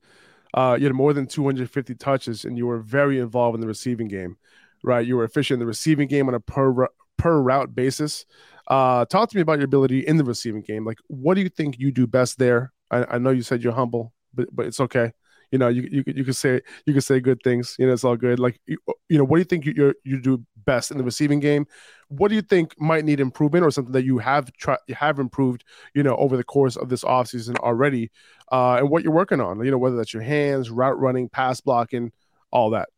uh, 0.54 0.76
you 0.78 0.86
had 0.86 0.94
more 0.94 1.12
than 1.12 1.26
250 1.26 1.94
touches, 1.96 2.44
and 2.44 2.56
you 2.56 2.66
were 2.66 2.78
very 2.78 3.18
involved 3.18 3.54
in 3.54 3.60
the 3.60 3.66
receiving 3.66 4.08
game, 4.08 4.38
right? 4.82 5.06
You 5.06 5.16
were 5.16 5.24
efficient 5.24 5.56
in 5.56 5.60
the 5.60 5.66
receiving 5.66 6.08
game 6.08 6.26
on 6.28 6.34
a 6.34 6.40
per 6.40 6.88
per 7.18 7.40
route 7.40 7.74
basis. 7.74 8.24
Uh, 8.66 9.04
talk 9.04 9.28
to 9.30 9.36
me 9.36 9.42
about 9.42 9.58
your 9.58 9.64
ability 9.64 10.00
in 10.00 10.16
the 10.16 10.24
receiving 10.24 10.62
game. 10.62 10.84
Like, 10.84 10.98
what 11.08 11.34
do 11.34 11.42
you 11.42 11.48
think 11.48 11.78
you 11.78 11.90
do 11.90 12.06
best 12.06 12.38
there? 12.38 12.72
I, 12.90 13.04
I 13.10 13.18
know 13.18 13.30
you 13.30 13.42
said 13.42 13.62
you're 13.62 13.72
humble, 13.74 14.12
but 14.38 14.48
but 14.52 14.66
it's 14.66 14.80
okay. 14.80 15.12
You 15.50 15.58
know, 15.58 15.68
you 15.68 15.82
you 15.90 16.04
you 16.06 16.24
can 16.24 16.34
say 16.34 16.60
you 16.86 16.92
can 16.92 17.02
say 17.02 17.20
good 17.20 17.40
things. 17.42 17.74
You 17.78 17.86
know, 17.86 17.94
it's 17.94 18.04
all 18.04 18.16
good. 18.16 18.38
Like 18.38 18.60
you, 18.66 18.78
you 19.08 19.18
know, 19.18 19.24
what 19.24 19.36
do 19.36 19.40
you 19.40 19.44
think 19.44 19.66
you 19.66 19.94
you 20.04 20.20
do 20.20 20.44
best 20.64 20.90
in 20.90 20.98
the 20.98 21.04
receiving 21.04 21.40
game? 21.40 21.66
What 22.08 22.28
do 22.28 22.34
you 22.34 22.42
think 22.42 22.78
might 22.78 23.04
need 23.04 23.18
improvement, 23.18 23.64
or 23.64 23.70
something 23.70 23.92
that 23.92 24.04
you 24.04 24.18
have 24.18 24.52
tried 24.52 24.78
you 24.86 24.94
have 24.94 25.18
improved? 25.18 25.64
You 25.94 26.02
know, 26.02 26.16
over 26.16 26.36
the 26.36 26.44
course 26.44 26.76
of 26.76 26.90
this 26.90 27.02
offseason 27.02 27.56
already, 27.56 28.10
uh, 28.52 28.76
and 28.76 28.90
what 28.90 29.02
you're 29.02 29.12
working 29.12 29.40
on. 29.40 29.64
You 29.64 29.70
know, 29.70 29.78
whether 29.78 29.96
that's 29.96 30.14
your 30.14 30.22
hands, 30.22 30.70
route 30.70 31.00
running, 31.00 31.30
pass 31.30 31.60
blocking, 31.62 32.12
all 32.50 32.70
that. 32.70 32.88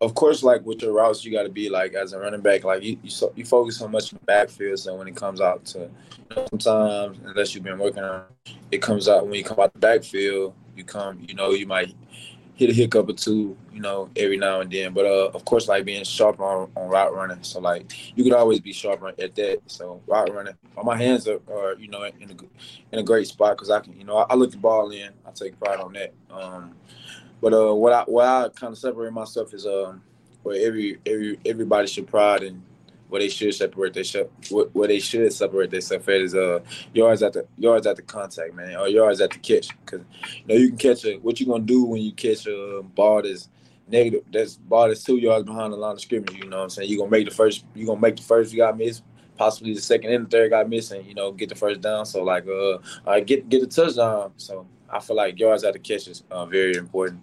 of 0.00 0.14
course, 0.14 0.42
like 0.42 0.64
with 0.64 0.82
your 0.82 0.94
routes, 0.94 1.24
you 1.24 1.32
got 1.32 1.42
to 1.42 1.50
be 1.50 1.68
like 1.68 1.92
as 1.94 2.12
a 2.12 2.18
running 2.18 2.40
back, 2.40 2.64
like 2.64 2.82
you 2.82 2.98
you, 3.02 3.10
so, 3.10 3.32
you 3.36 3.44
focus 3.44 3.78
so 3.78 3.86
much 3.86 4.12
on 4.12 4.20
backfield. 4.24 4.78
So 4.78 4.96
when 4.96 5.06
it 5.08 5.14
comes 5.14 5.40
out 5.40 5.64
to 5.66 5.78
you 5.78 6.36
know, 6.36 6.46
sometimes, 6.50 7.18
unless 7.24 7.54
you've 7.54 7.64
been 7.64 7.78
working 7.78 8.02
on, 8.02 8.24
it 8.70 8.80
comes 8.80 9.08
out 9.08 9.26
when 9.26 9.34
you 9.34 9.44
come 9.44 9.60
out 9.60 9.72
the 9.72 9.78
backfield. 9.78 10.54
You 10.80 10.84
come, 10.86 11.22
you 11.28 11.34
know, 11.34 11.50
you 11.50 11.66
might 11.66 11.94
hit 12.54 12.70
a 12.70 12.72
hiccup 12.72 13.08
or 13.08 13.12
two, 13.12 13.54
you 13.70 13.80
know, 13.80 14.08
every 14.16 14.38
now 14.38 14.60
and 14.60 14.72
then. 14.72 14.94
But 14.94 15.04
uh, 15.04 15.30
of 15.34 15.44
course, 15.44 15.68
like 15.68 15.84
being 15.84 16.04
sharp 16.04 16.40
on, 16.40 16.70
on 16.74 16.88
route 16.88 17.14
running. 17.14 17.42
So 17.42 17.60
like 17.60 18.16
you 18.16 18.24
could 18.24 18.32
always 18.32 18.60
be 18.60 18.72
sharp 18.72 19.02
at 19.18 19.34
that. 19.34 19.60
So 19.66 20.00
route 20.06 20.32
running, 20.32 20.54
my 20.82 20.96
hands 20.96 21.28
are, 21.28 21.40
are 21.52 21.74
you 21.74 21.88
know 21.88 22.04
in 22.04 22.30
a 22.30 22.36
in 22.92 22.98
a 22.98 23.02
great 23.02 23.26
spot 23.26 23.56
because 23.56 23.68
I 23.68 23.80
can, 23.80 23.92
you 23.98 24.04
know, 24.04 24.16
I, 24.16 24.26
I 24.30 24.34
look 24.36 24.52
the 24.52 24.56
ball 24.56 24.90
in. 24.90 25.10
I 25.26 25.30
take 25.32 25.58
pride 25.58 25.80
on 25.80 25.92
that. 25.92 26.14
Um, 26.30 26.74
but 27.42 27.52
uh, 27.52 27.74
what 27.74 27.92
I 27.92 28.02
what 28.04 28.24
I 28.24 28.48
kind 28.48 28.72
of 28.72 28.78
separate 28.78 29.12
myself 29.12 29.52
is 29.52 29.66
um 29.66 30.02
where 30.42 30.66
every 30.66 30.98
every 31.04 31.38
everybody 31.44 31.86
should 31.88 32.06
pride 32.06 32.42
and 32.42 32.62
where 33.10 33.20
they 33.20 33.28
should 33.28 33.54
separate 33.54 33.92
they 33.92 34.02
should 34.02 34.30
where 34.72 34.88
they 34.88 35.00
should 35.00 35.32
separate 35.32 35.70
themselves 35.70 36.08
at 36.08 36.14
is 36.14 36.34
uh 36.34 36.60
yards 36.94 37.22
at 37.22 37.32
the 37.32 37.46
yards 37.58 37.86
at 37.86 37.96
the 37.96 38.02
contact 38.02 38.54
man 38.54 38.76
or 38.76 38.88
yards 38.88 39.20
at 39.20 39.30
the 39.30 39.38
catch. 39.38 39.68
Because 39.84 40.00
you 40.22 40.46
know 40.46 40.54
you 40.54 40.68
can 40.68 40.78
catch 40.78 41.04
a 41.04 41.16
what 41.16 41.40
you 41.40 41.46
gonna 41.46 41.64
do 41.64 41.84
when 41.84 42.00
you 42.00 42.12
catch 42.12 42.46
a 42.46 42.82
ball 42.82 43.22
that's 43.22 43.48
negative 43.88 44.22
that's 44.32 44.56
ball 44.56 44.88
that's 44.88 45.02
two 45.02 45.16
yards 45.16 45.44
behind 45.44 45.72
the 45.72 45.76
line 45.76 45.92
of 45.92 46.00
scrimmage 46.00 46.34
you 46.34 46.48
know 46.48 46.58
what 46.58 46.64
I'm 46.64 46.70
saying? 46.70 46.88
You're 46.88 46.98
gonna 46.98 47.10
make 47.10 47.28
the 47.28 47.34
first 47.34 47.64
you 47.74 47.86
gonna 47.86 48.00
make 48.00 48.16
the 48.16 48.22
first 48.22 48.52
you 48.52 48.58
got 48.58 48.78
missed 48.78 49.02
possibly 49.36 49.74
the 49.74 49.80
second 49.80 50.12
and 50.12 50.26
the 50.26 50.30
third 50.30 50.50
got 50.50 50.68
missing 50.68 51.04
you 51.06 51.14
know 51.14 51.32
get 51.32 51.48
the 51.48 51.54
first 51.54 51.80
down. 51.80 52.06
So 52.06 52.22
like 52.22 52.46
uh 52.46 52.78
I 53.06 53.20
get 53.20 53.48
get 53.48 53.60
the 53.60 53.66
touchdown. 53.66 54.32
So 54.36 54.66
I 54.88 55.00
feel 55.00 55.16
like 55.16 55.38
yards 55.38 55.64
at 55.64 55.72
the 55.72 55.78
catch 55.78 56.08
is 56.08 56.24
uh, 56.30 56.46
very 56.46 56.74
important 56.74 57.20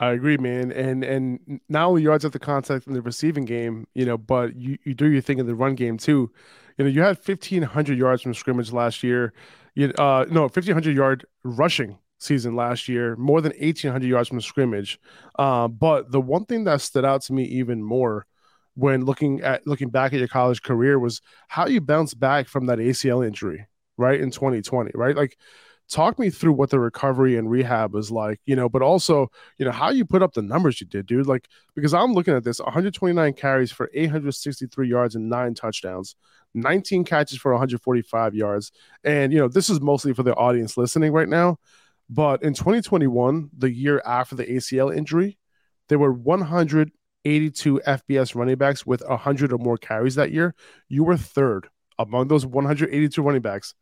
I 0.00 0.10
agree, 0.10 0.36
man. 0.36 0.72
And 0.72 1.04
and 1.04 1.60
not 1.68 1.86
only 1.88 2.02
yards 2.02 2.24
at 2.24 2.32
the 2.32 2.38
contact 2.38 2.86
in 2.86 2.92
the 2.92 3.00
receiving 3.00 3.44
game, 3.44 3.86
you 3.94 4.04
know, 4.04 4.18
but 4.18 4.56
you, 4.56 4.78
you 4.84 4.94
do 4.94 5.06
your 5.10 5.22
thing 5.22 5.38
in 5.38 5.46
the 5.46 5.54
run 5.54 5.74
game 5.74 5.96
too. 5.96 6.30
You 6.76 6.84
know, 6.84 6.90
you 6.90 7.02
had 7.02 7.18
fifteen 7.18 7.62
hundred 7.62 7.98
yards 7.98 8.22
from 8.22 8.34
scrimmage 8.34 8.72
last 8.72 9.02
year. 9.02 9.32
You 9.74 9.92
uh 9.98 10.26
no 10.30 10.48
fifteen 10.48 10.74
hundred 10.74 10.96
yard 10.96 11.26
rushing 11.44 11.98
season 12.18 12.56
last 12.56 12.88
year, 12.88 13.16
more 13.16 13.40
than 13.40 13.52
eighteen 13.58 13.90
hundred 13.90 14.08
yards 14.08 14.28
from 14.28 14.40
scrimmage. 14.40 15.00
Uh, 15.38 15.68
but 15.68 16.10
the 16.12 16.20
one 16.20 16.44
thing 16.44 16.64
that 16.64 16.82
stood 16.82 17.04
out 17.04 17.22
to 17.22 17.32
me 17.32 17.44
even 17.44 17.82
more 17.82 18.26
when 18.74 19.04
looking 19.06 19.40
at 19.40 19.66
looking 19.66 19.88
back 19.88 20.12
at 20.12 20.18
your 20.18 20.28
college 20.28 20.62
career 20.62 20.98
was 20.98 21.22
how 21.48 21.66
you 21.66 21.80
bounced 21.80 22.20
back 22.20 22.48
from 22.48 22.66
that 22.66 22.78
ACL 22.78 23.26
injury, 23.26 23.66
right 23.96 24.20
in 24.20 24.30
2020, 24.30 24.90
right? 24.94 25.16
Like 25.16 25.38
talk 25.90 26.18
me 26.18 26.30
through 26.30 26.52
what 26.52 26.70
the 26.70 26.80
recovery 26.80 27.36
and 27.36 27.50
rehab 27.50 27.94
is 27.94 28.10
like, 28.10 28.40
you 28.44 28.56
know, 28.56 28.68
but 28.68 28.82
also, 28.82 29.30
you 29.58 29.64
know, 29.64 29.70
how 29.70 29.90
you 29.90 30.04
put 30.04 30.22
up 30.22 30.34
the 30.34 30.42
numbers 30.42 30.80
you 30.80 30.86
did, 30.86 31.06
dude. 31.06 31.26
Like, 31.26 31.48
because 31.74 31.94
I'm 31.94 32.12
looking 32.12 32.34
at 32.34 32.44
this 32.44 32.58
129 32.58 33.32
carries 33.34 33.70
for 33.70 33.90
863 33.94 34.88
yards 34.88 35.14
and 35.14 35.28
nine 35.28 35.54
touchdowns, 35.54 36.16
19 36.54 37.04
catches 37.04 37.38
for 37.38 37.52
145 37.52 38.34
yards. 38.34 38.72
And, 39.04 39.32
you 39.32 39.38
know, 39.38 39.48
this 39.48 39.70
is 39.70 39.80
mostly 39.80 40.12
for 40.12 40.22
the 40.22 40.34
audience 40.34 40.76
listening 40.76 41.12
right 41.12 41.28
now. 41.28 41.58
But 42.08 42.42
in 42.42 42.54
2021, 42.54 43.50
the 43.56 43.70
year 43.70 44.00
after 44.04 44.34
the 44.34 44.46
ACL 44.46 44.96
injury, 44.96 45.38
there 45.88 45.98
were 45.98 46.12
182 46.12 47.80
FBS 47.86 48.34
running 48.34 48.56
backs 48.56 48.86
with 48.86 49.02
100 49.06 49.52
or 49.52 49.58
more 49.58 49.76
carries 49.76 50.14
that 50.16 50.32
year. 50.32 50.54
You 50.88 51.04
were 51.04 51.16
third 51.16 51.68
among 51.98 52.28
those 52.28 52.44
182 52.44 53.22
running 53.22 53.42
backs 53.42 53.74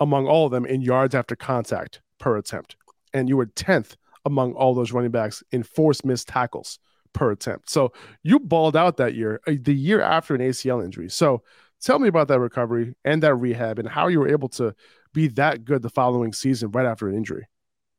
among 0.00 0.26
all 0.26 0.46
of 0.46 0.52
them 0.52 0.66
in 0.66 0.82
yards 0.82 1.14
after 1.14 1.36
contact 1.36 2.00
per 2.18 2.36
attempt. 2.36 2.76
And 3.12 3.28
you 3.28 3.36
were 3.36 3.46
10th 3.46 3.96
among 4.24 4.54
all 4.54 4.74
those 4.74 4.92
running 4.92 5.10
backs 5.10 5.42
in 5.52 5.62
forced 5.62 6.04
missed 6.04 6.28
tackles 6.28 6.78
per 7.12 7.30
attempt. 7.30 7.70
So 7.70 7.92
you 8.22 8.40
balled 8.40 8.76
out 8.76 8.96
that 8.96 9.14
year, 9.14 9.40
uh, 9.46 9.52
the 9.60 9.74
year 9.74 10.00
after 10.00 10.34
an 10.34 10.40
ACL 10.40 10.84
injury. 10.84 11.08
So 11.08 11.42
tell 11.80 11.98
me 11.98 12.08
about 12.08 12.28
that 12.28 12.40
recovery 12.40 12.94
and 13.04 13.22
that 13.22 13.34
rehab 13.34 13.78
and 13.78 13.88
how 13.88 14.08
you 14.08 14.20
were 14.20 14.28
able 14.28 14.48
to 14.50 14.74
be 15.12 15.28
that 15.28 15.64
good 15.64 15.82
the 15.82 15.90
following 15.90 16.32
season 16.32 16.70
right 16.72 16.86
after 16.86 17.08
an 17.08 17.16
injury. 17.16 17.46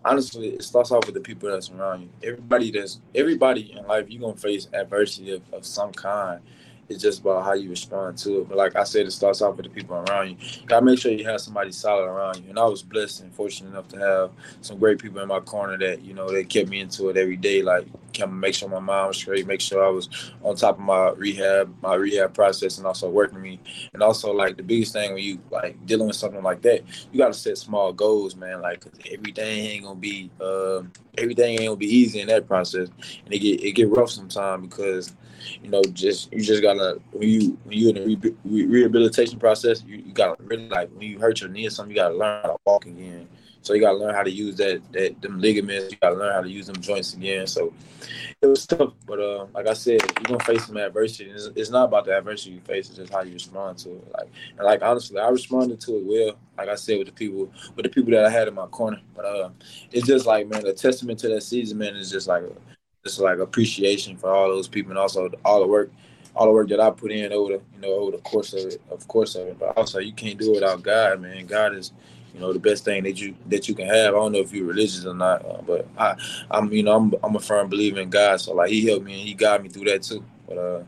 Honestly, 0.04 0.50
it 0.50 0.64
starts 0.64 0.92
off 0.92 1.06
with 1.06 1.16
the 1.16 1.22
people 1.22 1.50
that's 1.50 1.72
around 1.72 2.02
you. 2.02 2.10
Everybody 2.24 2.70
that's 2.70 3.00
everybody 3.16 3.72
in 3.76 3.88
life, 3.88 4.06
you're 4.08 4.22
gonna 4.22 4.36
face 4.36 4.68
adversity 4.74 5.32
of, 5.32 5.42
of 5.52 5.66
some 5.66 5.92
kind. 5.94 6.42
It's 6.88 7.02
just 7.02 7.22
about 7.22 7.44
how 7.44 7.54
you 7.54 7.70
respond 7.70 8.18
to 8.20 8.42
it. 8.42 8.50
But 8.50 8.58
like 8.58 8.76
I 8.76 8.84
said, 8.84 9.08
it 9.08 9.12
starts 9.12 9.42
off 9.42 9.58
with 9.58 9.66
the 9.66 9.72
people 9.72 9.96
around 9.96 10.30
you. 10.30 10.38
you 10.62 10.68
gotta 10.68 10.86
make 10.86 11.00
sure 11.00 11.12
you 11.12 11.26
have 11.26 11.42
somebody 11.42 11.72
solid 11.72 12.06
around 12.06 12.44
you. 12.44 12.50
And 12.50 12.60
I 12.60 12.66
was 12.66 12.84
blessed 12.84 13.22
and 13.22 13.34
fortunate 13.34 13.70
enough 13.70 13.88
to 13.90 14.00
have 14.00 14.32
some 14.62 14.78
great 14.78 15.00
people 15.00 15.20
in 15.22 15.28
my 15.28 15.40
corner 15.40 15.78
that, 15.80 16.04
you 16.04 16.14
know, 16.14 16.30
they 16.30 16.44
kept 16.44 16.70
me 16.70 16.82
into 16.82 17.10
it 17.10 17.18
every 17.18 17.38
day. 17.38 17.64
Like 17.64 17.88
make 18.30 18.54
sure 18.54 18.70
my 18.70 18.80
mind 18.80 19.10
was 19.10 19.18
straight, 19.18 19.48
make 19.48 19.62
sure 19.62 19.84
I 19.86 19.90
was 19.90 20.10
on 20.44 20.56
top 20.56 20.76
of 20.78 20.84
my 20.84 21.10
rehab, 21.12 21.76
my 21.82 21.96
rehab 21.96 22.34
process 22.34 22.78
and 22.78 22.88
also 22.88 23.10
working 23.10 23.42
me. 23.42 23.60
And 23.94 24.04
also 24.04 24.32
like 24.32 24.56
the 24.56 24.64
biggest 24.64 24.94
thing 24.94 25.14
when 25.14 25.24
you 25.24 25.40
like 25.52 25.84
dealing 25.86 26.08
with 26.08 26.16
something 26.16 26.44
like 26.44 26.62
that, 26.62 26.84
you 27.12 27.18
gotta 27.18 27.34
set 27.34 27.58
small 27.58 27.92
goals, 27.94 28.36
man. 28.36 28.62
Like 28.62 28.86
everything 29.12 29.66
ain't 29.66 29.84
gonna 29.84 30.00
be 30.00 30.30
um, 30.40 30.92
everything 31.18 31.54
ain't 31.54 31.66
gonna 31.66 31.76
be 31.76 31.94
easy 31.94 32.22
in 32.22 32.28
that 32.28 32.48
process. 32.48 32.90
And 33.26 33.34
it 33.34 33.40
get 33.40 33.64
it 33.64 33.72
get 33.72 33.90
rough 33.90 34.12
sometimes 34.12 34.68
because 34.68 35.14
you 35.62 35.70
know, 35.70 35.82
just 35.94 36.32
you 36.32 36.42
just 36.42 36.62
gotta 36.62 36.75
when 37.12 37.30
you 37.30 37.58
when 37.64 37.78
you 37.78 37.90
in 37.90 37.96
the 37.96 38.06
re- 38.06 38.36
re- 38.44 38.66
rehabilitation 38.66 39.40
process, 39.40 39.84
you, 39.86 39.98
you 39.98 40.14
gotta 40.14 40.42
really 40.44 40.70
like 40.70 40.90
when 40.92 41.02
you 41.02 41.20
hurt 41.20 41.42
your 41.42 41.50
knee 41.50 41.68
or 41.68 41.70
something, 41.70 41.96
you 41.96 42.02
gotta 42.02 42.16
learn 42.16 42.42
how 42.44 42.50
to 42.50 42.58
walk 42.66 42.86
again. 42.86 43.28
So 43.62 43.74
you 43.74 43.82
gotta 43.82 43.98
learn 43.98 44.14
how 44.14 44.24
to 44.24 44.32
use 44.32 44.56
that 44.58 44.82
that 44.94 45.22
them 45.22 45.40
ligaments. 45.40 45.92
You 45.92 45.98
gotta 46.02 46.16
learn 46.16 46.34
how 46.34 46.42
to 46.42 46.50
use 46.50 46.68
them 46.68 46.80
joints 46.82 47.14
again. 47.14 47.48
So 47.48 47.74
it 48.42 48.46
was 48.46 48.66
tough, 48.66 48.94
but 49.08 49.20
uh, 49.20 49.48
like 49.54 49.68
I 49.68 49.74
said, 49.74 50.02
you're 50.02 50.38
gonna 50.38 50.44
face 50.44 50.68
some 50.68 50.78
adversity. 50.78 51.32
It's, 51.32 51.50
it's, 51.56 51.70
not 51.70 51.86
about 51.86 52.06
the 52.06 52.16
adversity 52.16 52.52
you 52.52 52.60
face; 52.62 52.90
it's 52.90 52.98
just 52.98 53.12
how 53.12 53.24
you 53.24 53.34
respond 53.34 53.80
to 53.80 53.90
it. 53.90 54.12
Like 54.14 54.28
and 54.58 54.66
like 54.66 54.84
honestly, 54.84 55.20
I 55.20 55.30
responded 55.30 55.80
to 55.82 55.98
it 55.98 56.06
well. 56.06 56.38
Like 56.58 56.70
I 56.70 56.76
said, 56.76 57.00
with 57.00 57.08
the 57.08 57.14
people 57.14 57.52
with 57.76 57.84
the 57.84 57.90
people 57.90 58.12
that 58.12 58.26
I 58.26 58.30
had 58.30 58.48
in 58.48 58.54
my 58.54 58.68
corner. 58.68 59.02
But 59.16 59.26
uh, 59.26 59.50
it's 59.92 60.08
just 60.08 60.26
like 60.26 60.48
man, 60.48 60.66
a 60.66 60.74
testament 60.74 61.20
to 61.20 61.30
that 61.30 61.42
season, 61.42 61.80
man. 61.80 61.96
Is 61.96 62.12
just 62.12 62.28
like 62.28 62.44
just 63.04 63.20
like 63.20 63.40
appreciation 63.40 64.18
for 64.18 64.34
all 64.34 64.50
those 64.50 64.68
people 64.68 64.92
and 64.92 65.00
also 65.00 65.30
all 65.44 65.62
the 65.62 65.68
work 65.68 65.92
all 66.36 66.46
the 66.46 66.52
work 66.52 66.70
that 66.70 66.80
I 66.80 66.92
put 66.92 67.12
in 67.12 67.32
over 67.32 67.54
the 67.54 67.62
you 67.76 67.82
know 67.82 67.94
over 67.94 68.12
the 68.12 68.18
course 68.20 68.54
of 68.54 68.74
it, 68.74 68.82
of 68.92 69.08
course 69.08 69.36
of 69.36 69.48
it. 69.48 69.60
But 69.60 69.78
also 69.78 70.00
you 70.00 70.14
can't 70.14 70.38
do 70.38 70.52
it 70.52 70.56
without 70.56 70.84
God, 70.84 71.22
man. 71.22 71.46
God 71.46 71.76
is 71.76 71.92
you 72.34 72.40
know 72.40 72.52
the 72.52 72.60
best 72.60 72.84
thing 72.84 73.04
that 73.04 73.20
you 73.20 73.36
that 73.48 73.68
you 73.68 73.76
can 73.76 73.88
have. 73.88 74.14
I 74.14 74.18
don't 74.18 74.34
know 74.34 74.40
if 74.40 74.52
you're 74.52 74.68
religious 74.68 75.06
or 75.06 75.14
not, 75.14 75.46
uh, 75.46 75.62
but 75.66 75.88
I 75.98 76.16
I'm 76.52 76.72
you 76.72 76.84
know 76.84 76.96
I'm 76.96 77.14
I'm 77.24 77.36
a 77.36 77.40
firm 77.40 77.70
believer 77.70 78.02
in 78.02 78.10
God. 78.10 78.42
So 78.42 78.54
like 78.54 78.70
He 78.70 78.86
helped 78.86 79.06
me 79.06 79.14
and 79.14 79.28
He 79.28 79.34
got 79.34 79.64
me 79.64 79.70
through 79.70 79.86
that 79.86 80.04
too. 80.04 80.24
But 80.48 80.58
uh 80.58 80.84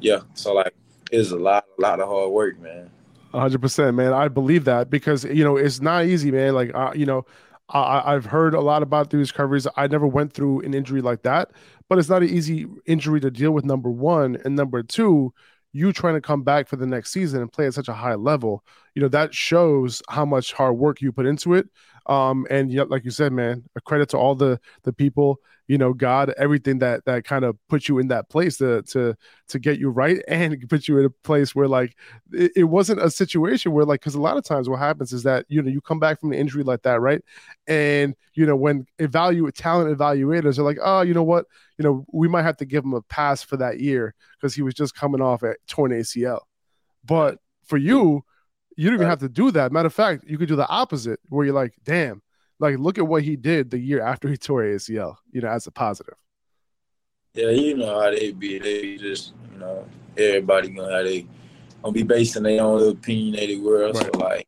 yeah, 0.00 0.20
so 0.34 0.52
like 0.52 0.74
it's 1.10 1.30
a 1.30 1.36
lot 1.36 1.64
a 1.78 1.80
lot 1.80 2.00
of 2.00 2.08
hard 2.08 2.30
work, 2.30 2.60
man. 2.60 2.90
100% 3.32 3.94
man 3.94 4.12
i 4.12 4.28
believe 4.28 4.66
that 4.66 4.90
because 4.90 5.24
you 5.24 5.42
know 5.42 5.56
it's 5.56 5.80
not 5.80 6.04
easy 6.04 6.30
man 6.30 6.52
like 6.52 6.70
uh, 6.74 6.92
you 6.94 7.06
know 7.06 7.24
I, 7.74 8.12
have 8.12 8.26
heard 8.26 8.54
a 8.54 8.60
lot 8.60 8.82
about 8.82 9.10
these 9.10 9.30
recoveries. 9.30 9.66
I 9.76 9.86
never 9.86 10.06
went 10.06 10.34
through 10.34 10.60
an 10.60 10.74
injury 10.74 11.00
like 11.00 11.22
that, 11.22 11.52
but 11.92 11.98
it's 11.98 12.08
not 12.08 12.22
an 12.22 12.30
easy 12.30 12.66
injury 12.86 13.20
to 13.20 13.30
deal 13.30 13.50
with. 13.50 13.66
Number 13.66 13.90
one, 13.90 14.38
and 14.46 14.56
number 14.56 14.82
two, 14.82 15.34
you 15.74 15.92
trying 15.92 16.14
to 16.14 16.22
come 16.22 16.42
back 16.42 16.66
for 16.66 16.76
the 16.76 16.86
next 16.86 17.12
season 17.12 17.42
and 17.42 17.52
play 17.52 17.66
at 17.66 17.74
such 17.74 17.88
a 17.88 17.92
high 17.92 18.14
level. 18.14 18.64
You 18.94 19.02
know 19.02 19.08
that 19.08 19.34
shows 19.34 20.00
how 20.08 20.24
much 20.24 20.54
hard 20.54 20.78
work 20.78 21.02
you 21.02 21.12
put 21.12 21.26
into 21.26 21.52
it. 21.52 21.68
Um, 22.06 22.46
and 22.48 22.72
yet, 22.72 22.88
like 22.88 23.04
you 23.04 23.10
said, 23.10 23.34
man, 23.34 23.64
a 23.76 23.82
credit 23.82 24.08
to 24.08 24.16
all 24.16 24.34
the 24.34 24.58
the 24.84 24.92
people, 24.94 25.38
you 25.72 25.78
know, 25.78 25.94
God, 25.94 26.34
everything 26.36 26.80
that 26.80 27.06
that 27.06 27.24
kind 27.24 27.46
of 27.46 27.56
puts 27.70 27.88
you 27.88 27.98
in 27.98 28.08
that 28.08 28.28
place 28.28 28.58
to 28.58 28.82
to 28.82 29.16
to 29.48 29.58
get 29.58 29.78
you 29.78 29.88
right 29.88 30.22
and 30.28 30.68
put 30.68 30.86
you 30.86 30.98
in 30.98 31.06
a 31.06 31.10
place 31.24 31.54
where 31.54 31.66
like 31.66 31.96
it, 32.30 32.52
it 32.54 32.64
wasn't 32.64 33.00
a 33.00 33.10
situation 33.10 33.72
where 33.72 33.86
like 33.86 34.00
because 34.00 34.14
a 34.14 34.20
lot 34.20 34.36
of 34.36 34.44
times 34.44 34.68
what 34.68 34.80
happens 34.80 35.14
is 35.14 35.22
that 35.22 35.46
you 35.48 35.62
know 35.62 35.70
you 35.70 35.80
come 35.80 35.98
back 35.98 36.20
from 36.20 36.30
an 36.30 36.38
injury 36.38 36.62
like 36.62 36.82
that, 36.82 37.00
right? 37.00 37.22
And 37.66 38.14
you 38.34 38.44
know 38.44 38.54
when 38.54 38.84
evaluate 38.98 39.54
talent 39.54 39.96
evaluators 39.96 40.58
are 40.58 40.62
like, 40.62 40.76
oh, 40.82 41.00
you 41.00 41.14
know 41.14 41.22
what, 41.22 41.46
you 41.78 41.84
know, 41.84 42.04
we 42.12 42.28
might 42.28 42.42
have 42.42 42.58
to 42.58 42.66
give 42.66 42.84
him 42.84 42.92
a 42.92 43.00
pass 43.00 43.42
for 43.42 43.56
that 43.56 43.80
year 43.80 44.14
because 44.38 44.54
he 44.54 44.60
was 44.60 44.74
just 44.74 44.94
coming 44.94 45.22
off 45.22 45.42
a 45.42 45.54
torn 45.68 45.92
ACL. 45.92 46.40
But 47.02 47.38
for 47.64 47.78
you, 47.78 48.22
you 48.76 48.88
don't 48.88 48.96
even 48.96 49.08
have 49.08 49.20
to 49.20 49.28
do 49.30 49.50
that. 49.52 49.72
Matter 49.72 49.86
of 49.86 49.94
fact, 49.94 50.24
you 50.26 50.36
could 50.36 50.48
do 50.48 50.56
the 50.56 50.68
opposite 50.68 51.18
where 51.30 51.46
you're 51.46 51.54
like, 51.54 51.72
damn, 51.82 52.20
like 52.62 52.78
look 52.78 52.96
at 52.96 53.06
what 53.06 53.22
he 53.22 53.36
did 53.36 53.70
the 53.70 53.78
year 53.78 54.00
after 54.00 54.28
he 54.28 54.36
tore 54.36 54.62
ACL, 54.62 55.16
you 55.32 55.40
know, 55.40 55.48
as 55.48 55.66
a 55.66 55.70
positive. 55.70 56.14
Yeah, 57.34 57.50
you 57.50 57.76
know 57.76 58.00
how 58.00 58.10
they 58.10 58.30
be. 58.32 58.58
They 58.58 58.96
just, 58.96 59.32
you 59.52 59.58
know, 59.58 59.86
everybody 60.16 60.68
gonna 60.68 60.94
have 60.94 61.04
they 61.04 61.26
gonna 61.82 61.92
be 61.92 62.04
based 62.04 62.36
on 62.36 62.44
their 62.44 62.62
own 62.62 62.88
opinionated 62.88 63.62
world. 63.62 63.96
Right. 63.96 64.14
So 64.14 64.18
like 64.18 64.46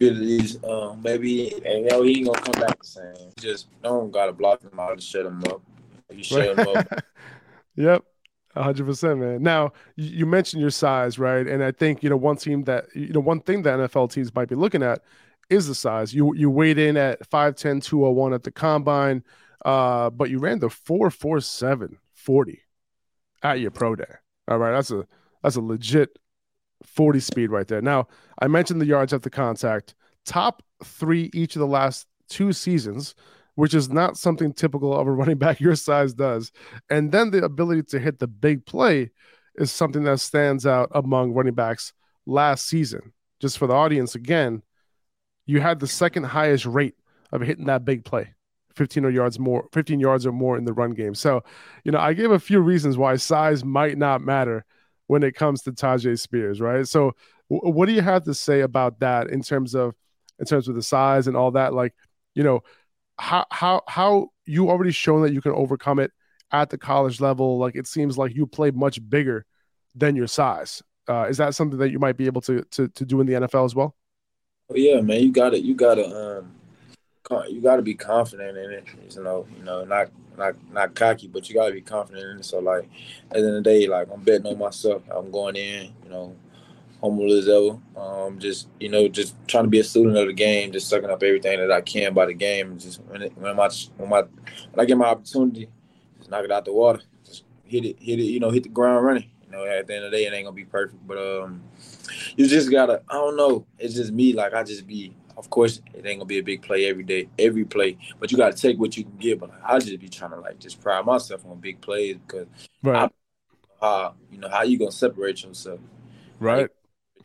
abilities, 0.00 0.58
um, 0.64 1.00
maybe 1.02 1.52
and 1.64 1.84
you 1.84 1.90
know 1.90 2.02
he 2.02 2.18
ain't 2.18 2.26
gonna 2.26 2.40
come 2.40 2.60
back 2.60 2.78
the 2.78 2.86
same. 2.86 3.32
just 3.38 3.68
don't 3.82 4.10
gotta 4.10 4.32
block 4.32 4.62
him 4.62 4.78
out 4.78 4.98
to 4.98 5.02
shut 5.02 5.26
him 5.26 5.42
up. 5.44 5.62
You 6.10 6.24
shut 6.24 6.58
him 6.58 6.76
up. 6.76 7.04
yep 7.76 8.04
hundred 8.56 8.86
percent, 8.86 9.20
man. 9.20 9.42
Now 9.42 9.72
you 9.96 10.26
mentioned 10.26 10.60
your 10.60 10.70
size, 10.70 11.18
right? 11.18 11.46
And 11.46 11.62
I 11.62 11.70
think 11.70 12.02
you 12.02 12.10
know 12.10 12.16
one 12.16 12.36
team 12.36 12.64
that 12.64 12.86
you 12.94 13.12
know 13.12 13.20
one 13.20 13.40
thing 13.40 13.62
that 13.62 13.78
NFL 13.78 14.12
teams 14.12 14.34
might 14.34 14.48
be 14.48 14.56
looking 14.56 14.82
at 14.82 15.02
is 15.50 15.66
the 15.66 15.74
size. 15.74 16.14
You 16.14 16.34
you 16.34 16.50
weighed 16.50 16.78
in 16.78 16.96
at 16.96 17.28
5'10", 17.28 17.82
201 17.82 18.32
at 18.32 18.44
the 18.44 18.50
combine, 18.50 19.24
uh, 19.64 20.10
but 20.10 20.30
you 20.30 20.38
ran 20.38 20.60
the 20.60 20.70
four 20.70 21.10
four 21.10 21.40
seven 21.40 21.98
40 22.14 22.60
at 23.42 23.60
your 23.60 23.70
pro 23.70 23.96
day. 23.96 24.04
All 24.48 24.58
right, 24.58 24.72
that's 24.72 24.90
a 24.90 25.06
that's 25.42 25.56
a 25.56 25.60
legit 25.60 26.18
40 26.84 27.20
speed 27.20 27.50
right 27.50 27.66
there. 27.66 27.82
Now, 27.82 28.08
I 28.40 28.46
mentioned 28.48 28.80
the 28.80 28.86
yards 28.86 29.12
after 29.12 29.30
contact, 29.30 29.94
top 30.24 30.62
three 30.84 31.30
each 31.34 31.56
of 31.56 31.60
the 31.60 31.66
last 31.66 32.06
two 32.28 32.52
seasons, 32.52 33.14
which 33.54 33.74
is 33.74 33.90
not 33.90 34.16
something 34.16 34.52
typical 34.52 34.96
of 34.96 35.06
a 35.06 35.12
running 35.12 35.38
back 35.38 35.60
your 35.60 35.76
size 35.76 36.14
does. 36.14 36.52
And 36.88 37.12
then 37.12 37.30
the 37.30 37.44
ability 37.44 37.82
to 37.90 37.98
hit 37.98 38.18
the 38.18 38.26
big 38.26 38.64
play 38.66 39.10
is 39.56 39.72
something 39.72 40.04
that 40.04 40.20
stands 40.20 40.66
out 40.66 40.90
among 40.94 41.32
running 41.32 41.54
backs 41.54 41.92
last 42.26 42.66
season. 42.66 43.12
Just 43.40 43.58
for 43.58 43.66
the 43.66 43.74
audience, 43.74 44.14
again, 44.14 44.62
you 45.46 45.60
had 45.60 45.80
the 45.80 45.86
second 45.86 46.24
highest 46.24 46.66
rate 46.66 46.94
of 47.32 47.40
hitting 47.40 47.66
that 47.66 47.84
big 47.84 48.04
play. 48.04 48.34
15 48.76 49.04
or 49.04 49.10
yards 49.10 49.38
more, 49.38 49.68
15 49.72 50.00
yards 50.00 50.26
or 50.26 50.32
more 50.32 50.56
in 50.56 50.64
the 50.64 50.72
run 50.72 50.92
game. 50.92 51.14
So, 51.14 51.42
you 51.84 51.92
know, 51.92 51.98
I 51.98 52.12
gave 52.12 52.30
a 52.30 52.38
few 52.38 52.60
reasons 52.60 52.96
why 52.96 53.16
size 53.16 53.64
might 53.64 53.98
not 53.98 54.22
matter 54.22 54.64
when 55.06 55.22
it 55.22 55.34
comes 55.34 55.62
to 55.62 55.72
Tyjae 55.72 56.18
Spears, 56.18 56.60
right? 56.60 56.86
So, 56.86 57.12
w- 57.50 57.74
what 57.74 57.86
do 57.86 57.92
you 57.92 58.00
have 58.00 58.24
to 58.24 58.34
say 58.34 58.60
about 58.60 59.00
that 59.00 59.28
in 59.28 59.42
terms 59.42 59.74
of 59.74 59.94
in 60.38 60.46
terms 60.46 60.68
of 60.68 60.76
the 60.76 60.82
size 60.82 61.26
and 61.26 61.36
all 61.36 61.50
that? 61.52 61.74
Like, 61.74 61.94
you 62.34 62.42
know, 62.42 62.60
how 63.18 63.44
how 63.50 63.82
how 63.88 64.28
you 64.46 64.70
already 64.70 64.92
shown 64.92 65.22
that 65.22 65.32
you 65.32 65.42
can 65.42 65.52
overcome 65.52 65.98
it 65.98 66.12
at 66.52 66.70
the 66.70 66.78
college 66.78 67.20
level. 67.20 67.58
Like, 67.58 67.76
it 67.76 67.86
seems 67.86 68.16
like 68.16 68.34
you 68.34 68.46
play 68.46 68.70
much 68.70 68.98
bigger 69.10 69.44
than 69.94 70.16
your 70.16 70.26
size. 70.26 70.82
Uh, 71.08 71.26
is 71.28 71.38
that 71.38 71.54
something 71.54 71.78
that 71.80 71.90
you 71.90 71.98
might 71.98 72.16
be 72.16 72.26
able 72.26 72.40
to 72.42 72.62
to 72.70 72.88
to 72.88 73.04
do 73.04 73.20
in 73.20 73.26
the 73.26 73.34
NFL 73.34 73.64
as 73.64 73.74
well? 73.74 73.96
Well, 74.70 74.78
yeah, 74.78 75.00
man, 75.00 75.20
you 75.20 75.32
got 75.32 75.50
to 75.50 75.60
you 75.60 75.74
got 75.74 75.96
to 75.96 76.38
um 76.38 76.52
you 77.48 77.60
got 77.60 77.76
to 77.76 77.82
be 77.82 77.94
confident 77.94 78.56
in 78.56 78.70
it. 78.70 78.84
You 79.16 79.22
know, 79.24 79.44
you 79.58 79.64
know, 79.64 79.84
not 79.84 80.10
not 80.38 80.54
not 80.72 80.94
cocky, 80.94 81.26
but 81.26 81.48
you 81.48 81.56
got 81.56 81.66
to 81.66 81.72
be 81.72 81.80
confident 81.80 82.24
in 82.24 82.38
it. 82.38 82.44
So 82.44 82.60
like, 82.60 82.84
at 82.84 83.30
the 83.32 83.38
end 83.38 83.48
of 83.48 83.54
the 83.54 83.62
day, 83.62 83.88
like 83.88 84.06
I'm 84.12 84.22
betting 84.22 84.46
on 84.46 84.58
myself. 84.58 85.02
I'm 85.10 85.32
going 85.32 85.56
in, 85.56 85.92
you 86.04 86.10
know, 86.10 86.36
humble 87.02 87.36
as 87.36 87.48
ever. 87.48 87.80
Um, 87.96 88.38
just 88.38 88.68
you 88.78 88.88
know, 88.88 89.08
just 89.08 89.34
trying 89.48 89.64
to 89.64 89.70
be 89.70 89.80
a 89.80 89.84
student 89.84 90.16
of 90.16 90.28
the 90.28 90.32
game, 90.32 90.70
just 90.70 90.88
sucking 90.88 91.10
up 91.10 91.20
everything 91.20 91.58
that 91.58 91.72
I 91.72 91.80
can 91.80 92.14
by 92.14 92.26
the 92.26 92.34
game. 92.34 92.78
Just 92.78 93.00
when 93.08 93.22
it, 93.22 93.36
when 93.36 93.56
my 93.56 93.68
when 93.96 94.08
my 94.08 94.20
when 94.20 94.78
I 94.78 94.84
get 94.84 94.96
my 94.96 95.06
opportunity, 95.06 95.68
just 96.18 96.30
knock 96.30 96.44
it 96.44 96.52
out 96.52 96.64
the 96.64 96.72
water. 96.72 97.00
Just 97.24 97.42
hit 97.64 97.84
it, 97.84 97.96
hit 97.98 98.20
it. 98.20 98.24
You 98.24 98.38
know, 98.38 98.50
hit 98.50 98.62
the 98.62 98.68
ground 98.68 99.04
running. 99.04 99.30
You 99.50 99.56
know, 99.56 99.64
at 99.66 99.86
the 99.86 99.96
end 99.96 100.04
of 100.04 100.10
the 100.10 100.16
day, 100.16 100.26
it 100.26 100.32
ain't 100.32 100.44
gonna 100.44 100.54
be 100.54 100.64
perfect, 100.64 101.04
but 101.06 101.18
um, 101.18 101.62
you 102.36 102.46
just 102.46 102.70
gotta. 102.70 103.02
I 103.08 103.14
don't 103.14 103.36
know. 103.36 103.66
It's 103.78 103.94
just 103.94 104.12
me. 104.12 104.32
Like 104.32 104.54
I 104.54 104.62
just 104.62 104.86
be 104.86 105.14
of 105.40 105.48
course, 105.48 105.80
it 105.94 106.04
ain't 106.04 106.18
gonna 106.18 106.26
be 106.26 106.38
a 106.38 106.42
big 106.42 106.60
play 106.60 106.84
every 106.84 107.02
day, 107.02 107.26
every 107.38 107.64
play, 107.64 107.96
but 108.18 108.30
you 108.30 108.36
gotta 108.36 108.54
take 108.54 108.78
what 108.78 108.94
you 108.96 109.04
can 109.04 109.16
get. 109.16 109.40
But 109.40 109.50
I 109.64 109.78
just 109.78 109.98
be 109.98 110.08
trying 110.08 110.32
to 110.32 110.40
like 110.40 110.58
just 110.58 110.82
pride 110.82 111.04
myself 111.06 111.46
on 111.46 111.58
big 111.58 111.80
plays 111.80 112.18
because, 112.26 112.46
right. 112.82 113.10
I, 113.80 113.86
uh, 113.86 114.12
you 114.30 114.36
know, 114.36 114.50
how 114.50 114.62
you 114.62 114.78
gonna 114.78 114.92
separate 114.92 115.42
yourself, 115.42 115.80
right? 116.40 116.68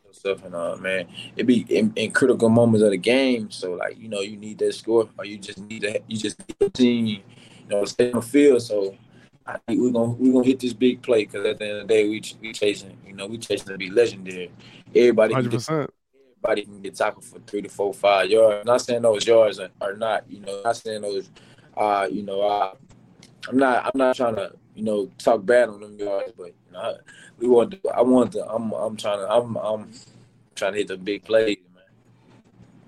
Yourself 0.06 0.44
and 0.46 0.54
uh, 0.54 0.76
man, 0.76 1.08
it 1.36 1.44
be 1.44 1.66
in, 1.68 1.92
in, 1.94 2.10
critical 2.10 2.48
moments 2.48 2.82
of 2.82 2.90
the 2.90 2.96
game. 2.96 3.50
So 3.50 3.74
like, 3.74 3.98
you 3.98 4.08
know, 4.08 4.20
you 4.20 4.38
need 4.38 4.58
that 4.60 4.74
score, 4.74 5.10
or 5.18 5.26
you 5.26 5.36
just 5.36 5.58
need 5.58 5.82
to, 5.82 6.00
you 6.06 6.16
just 6.16 6.38
need 6.38 6.56
a 6.66 6.70
team, 6.70 7.06
you 7.06 7.22
know, 7.68 7.84
stay 7.84 8.12
on 8.12 8.20
the 8.20 8.26
field. 8.26 8.62
So 8.62 8.96
I 9.46 9.58
think 9.66 9.80
we're 9.80 9.92
gonna 9.92 10.12
we're 10.12 10.32
gonna 10.32 10.44
hit 10.44 10.60
this 10.60 10.72
big 10.72 11.02
play 11.02 11.24
because 11.24 11.46
at 11.46 11.58
the 11.58 11.64
end 11.64 11.78
of 11.78 11.88
the 11.88 11.94
day, 11.94 12.08
we 12.08 12.22
we 12.40 12.52
chasing, 12.52 12.96
you 13.06 13.14
know, 13.14 13.26
we 13.26 13.38
chasing 13.38 13.68
to 13.68 13.78
be 13.78 13.90
legendary. 13.90 14.50
Everybody, 14.94 15.34
100% 15.34 15.88
everybody 16.46 16.62
can 16.62 16.82
get 16.82 16.94
tackled 16.94 17.24
for 17.24 17.38
three 17.40 17.62
to 17.62 17.68
four, 17.68 17.92
five 17.92 18.30
yards. 18.30 18.64
not 18.66 18.80
saying 18.80 19.02
those 19.02 19.26
yards 19.26 19.58
are, 19.58 19.70
are 19.80 19.96
not, 19.96 20.24
you 20.28 20.40
know, 20.40 20.60
not 20.64 20.76
saying 20.76 21.02
those, 21.02 21.30
uh, 21.76 22.06
you 22.10 22.22
know, 22.22 22.40
uh, 22.42 22.74
I'm 23.48 23.58
not, 23.58 23.86
I'm 23.86 23.98
not 23.98 24.16
trying 24.16 24.36
to, 24.36 24.52
you 24.74 24.84
know, 24.84 25.10
talk 25.18 25.44
bad 25.44 25.68
on 25.68 25.80
them 25.80 25.98
yards, 25.98 26.32
but 26.36 26.46
you 26.46 26.72
know, 26.72 26.78
I, 26.78 26.94
we 27.38 27.48
want 27.48 27.70
to, 27.72 27.90
I 27.90 28.02
want 28.02 28.32
to, 28.32 28.46
I'm, 28.46 28.72
I'm 28.72 28.96
trying 28.96 29.18
to, 29.18 29.30
I'm, 29.30 29.56
I'm 29.56 29.92
trying 30.54 30.72
to 30.72 30.78
hit 30.78 30.88
the 30.88 30.96
big 30.96 31.24
plays, 31.24 31.58
man. 31.74 31.84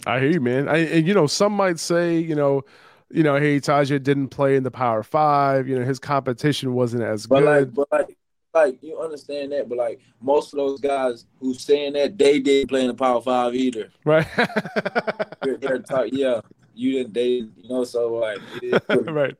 I 0.07 0.21
hear 0.21 0.31
you, 0.31 0.41
man. 0.41 0.69
I, 0.69 0.79
and 0.79 1.07
you 1.07 1.15
know, 1.15 1.27
some 1.27 1.53
might 1.53 1.79
say, 1.79 2.19
you 2.19 2.35
know, 2.35 2.65
you 3.11 3.23
know, 3.23 3.37
hey, 3.37 3.59
Tyjae 3.59 4.03
didn't 4.03 4.29
play 4.29 4.57
in 4.57 4.63
the 4.63 4.71
Power 4.71 5.03
Five. 5.03 5.69
You 5.69 5.79
know, 5.79 5.85
his 5.85 5.99
competition 5.99 6.75
wasn't 6.75 7.03
as 7.03 7.27
but 7.27 7.41
good. 7.41 7.47
Like, 7.47 7.75
but 7.75 7.89
like, 7.91 8.19
like 8.55 8.83
you 8.83 8.99
understand 9.01 9.53
that, 9.53 9.69
but 9.69 9.79
like 9.79 10.01
most 10.21 10.53
of 10.53 10.59
those 10.59 10.81
guys 10.81 11.25
who 11.41 11.55
saying 11.55 11.95
that 11.95 12.19
they 12.19 12.41
didn't 12.41 12.69
play 12.69 12.83
in 12.83 12.89
the 12.89 12.95
Power 12.95 13.21
Five 13.21 13.55
either. 13.55 13.91
Right. 14.05 14.27
they're, 15.43 15.57
they're 15.57 15.79
talk, 15.79 16.09
yeah, 16.13 16.41
you 16.75 16.93
didn't. 16.93 17.15
They, 17.15 17.27
you 17.27 17.69
know, 17.69 17.85
so 17.85 18.15
like, 18.15 18.41
right. 19.07 19.37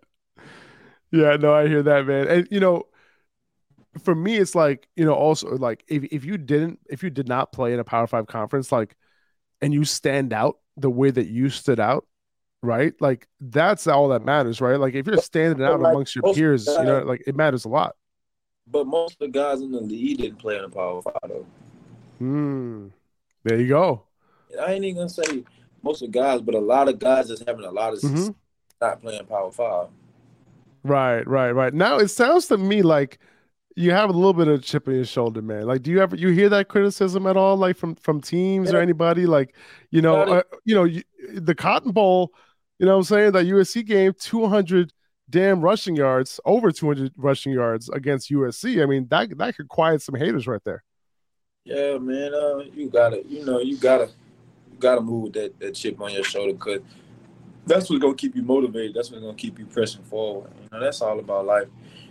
Yeah, 1.11 1.37
no, 1.37 1.55
I 1.55 1.67
hear 1.67 1.83
that, 1.83 2.07
man, 2.07 2.29
and 2.29 2.49
you 2.51 2.61
know, 2.61 2.87
for 4.03 4.15
me, 4.15 4.37
it's 4.37 4.55
like 4.55 4.89
you 4.95 5.05
know, 5.05 5.15
also 5.15 5.57
like 5.57 5.85
if 5.89 6.05
if 6.05 6.25
you 6.25 6.37
didn't, 6.37 6.81
if 6.89 7.03
you 7.03 7.11
did 7.11 7.29
not 7.29 7.53
play 7.53 7.73
in 7.73 7.81
a 7.81 7.85
Power 7.85 8.07
Five 8.07 8.27
conference, 8.27 8.71
like, 8.71 8.95
and 9.63 9.73
you 9.73 9.85
stand 9.85 10.33
out 10.33 10.59
the 10.77 10.91
way 10.91 11.11
that 11.11 11.27
you 11.27 11.49
stood 11.49 11.81
out, 11.81 12.07
right? 12.63 12.95
Like 13.01 13.27
that's 13.41 13.87
all 13.87 14.09
that 14.09 14.25
matters, 14.25 14.61
right? 14.61 14.79
Like 14.79 14.95
if 14.95 15.07
you're 15.07 15.19
standing 15.19 15.65
out 15.65 15.81
like, 15.81 15.93
amongst 15.93 16.17
your 16.17 16.35
peers, 16.35 16.67
you 16.67 16.85
know, 16.85 17.01
like 17.01 17.23
it 17.27 17.37
matters 17.37 17.65
a 17.65 17.69
lot. 17.69 17.97
But 18.71 18.87
most 18.87 19.13
of 19.15 19.19
the 19.21 19.29
guys 19.29 19.61
in 19.61 19.73
the 19.73 19.81
league 19.81 20.19
didn't 20.19 20.39
play 20.39 20.57
in 20.57 20.63
the 20.63 20.69
Power 20.69 21.03
Five 21.03 21.15
though. 21.27 21.47
Hmm. 22.19 22.89
There 23.45 23.59
you 23.59 23.69
go. 23.69 24.03
I 24.61 24.73
ain't 24.73 24.85
even 24.85 24.97
gonna 24.97 25.09
say 25.09 25.45
most 25.83 26.03
of 26.03 26.13
the 26.13 26.19
guys, 26.19 26.41
but 26.41 26.55
a 26.55 26.61
lot 26.61 26.89
of 26.89 26.99
guys 26.99 27.31
is 27.31 27.43
having 27.47 27.65
a 27.65 27.71
lot 27.71 27.95
of 27.95 28.01
mm-hmm. 28.01 28.31
not 28.81 29.01
playing 29.01 29.25
Power 29.27 29.51
Five. 29.53 29.89
Right, 30.85 31.27
right, 31.27 31.53
right. 31.53 31.75
Now 31.75 31.99
it 31.99 32.09
sounds 32.09 32.47
to 32.49 32.59
me 32.59 32.83
like 32.83 33.19
you 33.77 33.93
have 33.93 34.11
a 34.11 34.13
little 34.13 34.33
bit 34.33 34.49
of 34.49 34.63
chip 34.63 34.89
on 34.89 34.95
your 34.95 35.05
shoulder, 35.05 35.41
man. 35.41 35.67
Like, 35.67 35.83
do 35.83 35.91
you 35.91 36.01
ever 36.01 36.17
you 36.17 36.31
hear 36.31 36.49
that 36.49 36.69
criticism 36.69 37.27
at 37.27 37.37
all, 37.37 37.57
like 37.57 37.77
from 37.77 37.95
from 37.95 38.21
teams 38.21 38.71
yeah. 38.71 38.79
or 38.79 38.81
anybody? 38.81 39.25
Like, 39.27 39.55
you 39.91 40.03
know, 40.03 40.17
uh, 40.23 40.43
you 40.65 40.75
know, 40.75 40.85
you, 40.85 41.03
the 41.33 41.55
Cotton 41.55 41.93
Bowl. 41.93 42.35
You 42.79 42.87
know, 42.87 42.93
what 42.93 42.99
I'm 42.99 43.05
saying 43.05 43.33
that 43.33 43.47
USC 43.47 43.85
game, 43.85 44.13
200 44.19 44.93
damn 45.29 45.61
rushing 45.61 45.97
yards, 45.97 46.41
over 46.45 46.71
200 46.71 47.13
rushing 47.17 47.53
yards 47.53 47.89
against 47.89 48.31
USC. 48.31 48.83
I 48.83 48.87
mean, 48.87 49.07
that 49.09 49.37
that 49.39 49.57
could 49.57 49.69
quiet 49.69 50.03
some 50.03 50.15
haters 50.15 50.47
right 50.47 50.63
there. 50.65 50.85
Yeah, 51.65 51.99
man. 51.99 52.33
Uh, 52.35 52.59
you 52.75 52.89
gotta, 52.89 53.23
you 53.27 53.45
know, 53.45 53.59
you 53.59 53.77
gotta, 53.77 54.07
you 54.71 54.79
gotta 54.79 55.01
move 55.01 55.33
that 55.35 55.59
that 55.61 55.75
chip 55.75 56.01
on 56.01 56.13
your 56.13 56.25
shoulder 56.25 56.53
because 56.53 56.81
that's 57.67 57.91
what's 57.91 58.01
gonna 58.01 58.15
keep 58.15 58.35
you 58.35 58.43
motivated. 58.43 58.95
That's 58.95 59.11
what's 59.11 59.23
gonna 59.23 59.35
keep 59.35 59.59
you 59.59 59.67
pressing 59.67 60.03
forward. 60.05 60.51
You 60.63 60.69
know, 60.73 60.83
that's 60.83 61.03
all 61.03 61.19
about 61.19 61.47
life. 61.47 61.69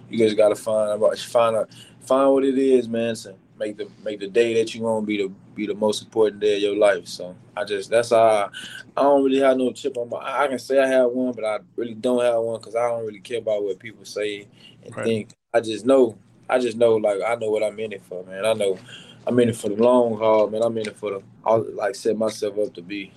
You 0.09 0.19
guys 0.19 0.33
gotta 0.33 0.55
find 0.55 0.91
about 0.91 1.17
find 1.17 1.55
out 1.55 1.69
find 2.01 2.31
what 2.31 2.43
it 2.43 2.57
is, 2.57 2.87
man. 2.87 3.15
So 3.15 3.35
make 3.59 3.77
the 3.77 3.89
make 4.03 4.19
the 4.19 4.27
day 4.27 4.53
that 4.55 4.73
you 4.73 4.81
want 4.81 5.03
to 5.03 5.07
be 5.07 5.17
the 5.17 5.31
be 5.55 5.67
the 5.67 5.75
most 5.75 6.03
important 6.03 6.39
day 6.41 6.55
of 6.57 6.61
your 6.61 6.75
life. 6.75 7.07
So 7.07 7.35
I 7.55 7.63
just 7.63 7.89
that's 7.89 8.11
how 8.11 8.17
I, 8.17 8.49
I 8.95 9.03
don't 9.03 9.23
really 9.23 9.39
have 9.39 9.57
no 9.57 9.71
chip 9.71 9.97
on 9.97 10.09
my. 10.09 10.17
I 10.17 10.47
can 10.47 10.59
say 10.59 10.79
I 10.79 10.87
have 10.87 11.11
one, 11.11 11.33
but 11.33 11.45
I 11.45 11.59
really 11.75 11.95
don't 11.95 12.23
have 12.23 12.41
one 12.41 12.59
because 12.59 12.75
I 12.75 12.87
don't 12.87 13.05
really 13.05 13.19
care 13.19 13.39
about 13.39 13.63
what 13.63 13.79
people 13.79 14.05
say 14.05 14.47
and 14.83 14.95
right. 14.95 15.05
think. 15.05 15.29
I 15.53 15.61
just 15.61 15.85
know. 15.85 16.17
I 16.49 16.59
just 16.59 16.77
know 16.77 16.95
like 16.95 17.19
I 17.25 17.35
know 17.35 17.49
what 17.49 17.63
I'm 17.63 17.79
in 17.79 17.91
it 17.91 18.03
for, 18.03 18.23
man. 18.25 18.45
I 18.45 18.53
know 18.53 18.77
I'm 19.25 19.39
in 19.39 19.49
it 19.49 19.55
for 19.55 19.69
the 19.69 19.75
long 19.75 20.17
haul, 20.17 20.49
man. 20.49 20.61
I'm 20.61 20.77
in 20.77 20.87
it 20.87 20.95
for 20.95 21.11
the. 21.11 21.23
I'll 21.45 21.65
like 21.73 21.95
set 21.95 22.17
myself 22.17 22.57
up 22.59 22.73
to 22.75 22.81
be. 22.81 23.11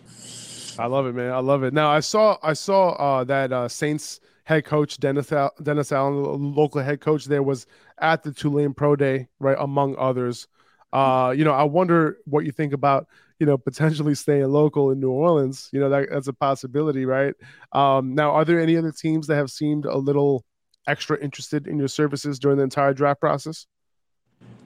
I 0.79 0.87
love 0.87 1.07
it, 1.07 1.15
man. 1.15 1.33
I 1.33 1.39
love 1.39 1.63
it. 1.63 1.73
Now 1.75 1.91
I 1.91 2.01
saw 2.01 2.39
I 2.43 2.55
saw 2.55 2.91
uh, 2.91 3.25
that 3.25 3.53
uh, 3.53 3.69
Saints 3.69 4.21
head 4.51 4.65
coach 4.65 4.99
Dennis 4.99 5.31
Al- 5.31 5.55
Dennis 5.63 5.93
Allen, 5.93 6.55
local 6.57 6.83
head 6.83 7.01
coach 7.01 7.25
there, 7.27 7.43
was 7.43 7.67
at 8.01 8.25
the 8.25 8.33
Tulane 8.33 8.75
Pro 8.75 8.97
Day, 8.97 9.29
right, 9.39 9.57
among 9.59 9.95
others. 9.97 10.49
Uh, 10.93 11.33
you 11.37 11.45
know, 11.45 11.53
I 11.53 11.63
wonder 11.63 12.19
what 12.25 12.45
you 12.45 12.51
think 12.51 12.73
about, 12.73 13.07
you 13.39 13.47
know, 13.47 13.57
potentially 13.57 14.17
staying 14.17 14.49
local 14.49 14.91
in 14.91 14.99
New 14.99 15.13
Orleans. 15.13 15.69
You 15.73 15.79
know, 15.79 15.89
that, 15.91 16.09
that's 16.11 16.27
a 16.27 16.33
possibility, 16.33 17.05
right? 17.05 17.33
Um, 17.71 18.17
now, 18.17 18.33
are 18.33 18.45
there 18.45 18.61
any 18.61 18.77
other 18.77 18.91
teams 18.91 19.29
that 19.29 19.37
have 19.37 19.53
seemed 19.53 19.85
a 19.85 19.97
little 19.97 20.45
extra 20.89 21.17
interested 21.23 21.69
in 21.69 21.79
your 21.79 21.87
services 21.87 22.41
during 22.41 22.59
the 22.59 22.65
entire 22.65 22.93
draft 22.93 23.21
process? 23.21 23.67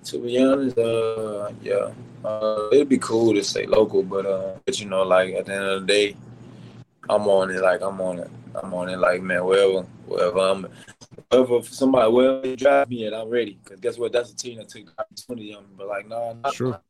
To 0.05 0.19
be 0.19 0.43
honest, 0.43 0.79
uh, 0.79 1.53
yeah, 1.63 1.91
uh, 2.25 2.69
it'd 2.73 2.89
be 2.89 2.99
cool 2.99 3.35
to 3.35 3.45
stay 3.45 3.67
local, 3.67 4.03
but 4.03 4.25
uh, 4.25 4.55
but 4.65 4.81
you 4.81 4.87
know, 4.87 5.03
like 5.03 5.35
at 5.35 5.45
the 5.45 5.55
end 5.55 5.65
of 5.65 5.81
the 5.83 5.87
day, 5.87 6.17
I'm 7.09 7.27
on 7.29 7.51
it. 7.51 7.61
Like 7.61 7.83
I'm 7.83 8.01
on 8.01 8.19
it. 8.19 8.31
I'm 8.55 8.73
on 8.75 8.89
it. 8.89 8.99
Like 8.99 9.23
man, 9.23 9.45
wherever, 9.45 9.83
wherever 10.07 10.39
I'm, 10.39 10.67
wherever 11.31 11.63
somebody 11.63 12.11
wherever 12.11 12.57
drive 12.57 12.89
me 12.89 13.07
and 13.07 13.15
I'm 13.15 13.29
ready. 13.29 13.59
Cause 13.65 13.81
guess 13.81 13.99
what? 13.99 14.13
That's 14.13 14.33
a 14.33 14.37
team 14.37 14.59
that 14.59 14.69
took 14.69 14.93
opportunity 14.99 15.55
on 15.55 15.65
me. 15.65 15.71
But 15.77 15.89
like, 15.89 16.09
no, 16.09 16.37
nah, 16.43 16.51
sure. 16.51 16.81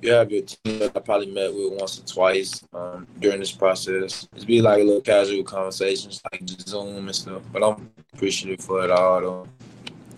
You 0.00 0.12
have 0.12 0.30
your 0.30 0.42
team 0.42 0.78
that 0.78 0.92
I 0.96 1.00
probably 1.00 1.30
met 1.30 1.52
with 1.52 1.72
once 1.78 1.98
or 1.98 2.06
twice 2.06 2.62
um, 2.72 3.06
during 3.18 3.40
this 3.40 3.50
process. 3.50 4.28
It's 4.34 4.44
be 4.44 4.62
like 4.62 4.80
a 4.80 4.84
little 4.84 5.00
casual 5.00 5.42
conversations, 5.42 6.22
like 6.30 6.42
Zoom 6.46 7.06
and 7.06 7.14
stuff. 7.14 7.42
But 7.52 7.64
I'm 7.64 7.90
appreciative 8.14 8.64
for 8.64 8.84
it 8.84 8.90
all. 8.90 9.20
Though. 9.20 9.48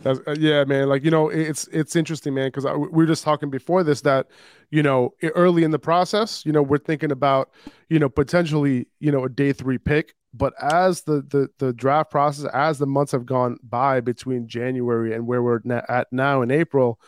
That's, 0.02 0.18
uh, 0.26 0.34
yeah, 0.38 0.64
man. 0.64 0.88
Like 0.88 1.04
you 1.04 1.10
know, 1.10 1.28
it's 1.28 1.68
it's 1.68 1.94
interesting, 1.94 2.34
man, 2.34 2.48
because 2.48 2.64
we 2.64 2.88
were 2.88 3.06
just 3.06 3.22
talking 3.22 3.50
before 3.50 3.84
this 3.84 4.00
that 4.02 4.28
you 4.70 4.82
know 4.82 5.14
early 5.22 5.62
in 5.62 5.70
the 5.70 5.78
process, 5.78 6.44
you 6.46 6.52
know, 6.52 6.62
we're 6.62 6.78
thinking 6.78 7.12
about 7.12 7.50
you 7.88 7.98
know 7.98 8.08
potentially 8.08 8.88
you 8.98 9.12
know 9.12 9.24
a 9.24 9.28
day 9.28 9.52
three 9.52 9.78
pick, 9.78 10.14
but 10.32 10.54
as 10.60 11.02
the 11.02 11.22
the 11.28 11.48
the 11.58 11.72
draft 11.72 12.10
process, 12.10 12.50
as 12.54 12.78
the 12.78 12.86
months 12.86 13.12
have 13.12 13.26
gone 13.26 13.58
by 13.62 14.00
between 14.00 14.48
January 14.48 15.14
and 15.14 15.26
where 15.26 15.42
we're 15.42 15.60
at 15.88 16.06
now 16.10 16.40
in 16.40 16.50
April, 16.50 16.98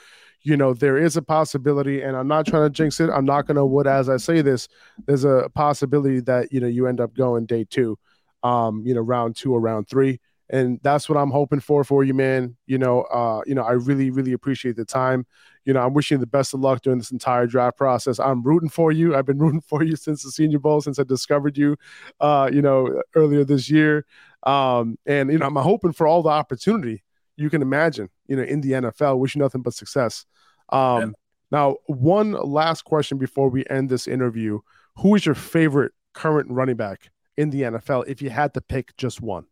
you 0.43 0.57
know 0.57 0.75
there 0.75 0.99
is 0.99 1.17
a 1.17 1.23
possibility, 1.23 2.03
and 2.03 2.15
I'm 2.15 2.29
not 2.29 2.47
trying 2.47 2.65
to 2.65 2.71
jinx 2.71 3.01
it. 3.01 3.09
I'm 3.09 3.25
not 3.25 3.47
gonna 3.47 3.65
would 3.65 3.87
as 3.87 4.11
I 4.11 4.19
say 4.19 4.43
this. 4.43 4.69
There's 5.07 5.25
a 5.25 5.49
possibility 5.55 6.21
that 6.21 6.53
you 6.53 6.61
know 6.61 6.67
you 6.67 6.87
end 6.87 7.01
up 7.01 7.15
going 7.15 7.47
day 7.47 7.65
two, 7.65 7.99
um, 8.43 8.83
you 8.85 8.93
know, 8.93 9.01
round 9.01 9.37
two 9.37 9.55
or 9.55 9.61
round 9.61 9.89
three 9.89 10.21
and 10.53 10.79
that's 10.83 11.09
what 11.09 11.17
I'm 11.17 11.31
hoping 11.31 11.61
for 11.61 11.83
for 11.83 12.05
you, 12.05 12.13
man. 12.13 12.57
You 12.67 12.77
know, 12.77 13.03
uh, 13.05 13.41
you 13.47 13.55
know, 13.55 13.63
I 13.63 13.73
really, 13.73 14.11
really 14.11 14.35
appreciate 14.35 14.77
the 14.77 14.85
time. 14.85 15.27
You 15.65 15.73
know, 15.73 15.81
I'm 15.81 15.95
wishing 15.95 16.17
you 16.17 16.21
the 16.21 16.27
best 16.27 16.53
of 16.53 16.61
luck 16.61 16.83
during 16.83 16.99
this 16.99 17.11
entire 17.11 17.47
draft 17.47 17.79
process. 17.79 18.21
I'm 18.21 18.43
rooting 18.43 18.69
for 18.69 18.93
you. 18.93 19.17
I've 19.17 19.25
been 19.25 19.39
rooting 19.45 19.63
for 19.63 19.83
you 19.83 19.97
since 19.97 20.23
the 20.23 20.31
Senior 20.31 20.59
Bowl, 20.59 20.83
since 20.83 20.99
I 20.99 21.05
discovered 21.05 21.57
you, 21.57 21.77
uh, 22.21 22.51
you 22.53 22.61
know, 22.61 23.03
earlier 23.15 23.45
this 23.45 23.71
year. 23.71 24.05
Um, 24.43 24.99
and 25.07 25.33
you 25.33 25.39
know, 25.39 25.47
I'm 25.47 25.57
hoping 25.57 25.93
for 25.93 26.07
all 26.07 26.23
the 26.23 26.29
opportunity 26.29 27.03
you 27.37 27.49
can 27.49 27.63
imagine. 27.63 28.11
You 28.27 28.37
know, 28.37 28.43
in 28.43 28.61
the 28.61 28.73
NFL. 28.73 29.19
Wish 29.19 29.35
you 29.35 29.41
nothing 29.41 29.63
but 29.63 29.73
success. 29.73 30.27
Um, 30.69 31.01
yeah. 31.01 31.07
Now, 31.51 31.77
one 31.87 32.33
last 32.33 32.85
question 32.85 33.17
before 33.17 33.49
we 33.49 33.65
end 33.71 33.89
this 33.89 34.07
interview: 34.07 34.61
Who 34.99 35.15
is 35.15 35.25
your 35.25 35.35
favorite 35.35 35.93
current 36.13 36.51
running 36.51 36.77
back 36.77 37.11
in 37.39 37.49
the 37.49 37.63
NFL? 37.63 38.05
If 38.07 38.21
you 38.21 38.29
had 38.29 38.53
to 38.53 38.61
pick 38.61 38.95
just 38.99 39.23
one. 39.23 39.47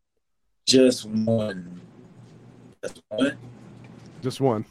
Just 0.71 1.05
one. 1.05 1.81
Just 2.81 3.03
one. 3.09 3.37
Just 4.23 4.41
one. 4.41 4.65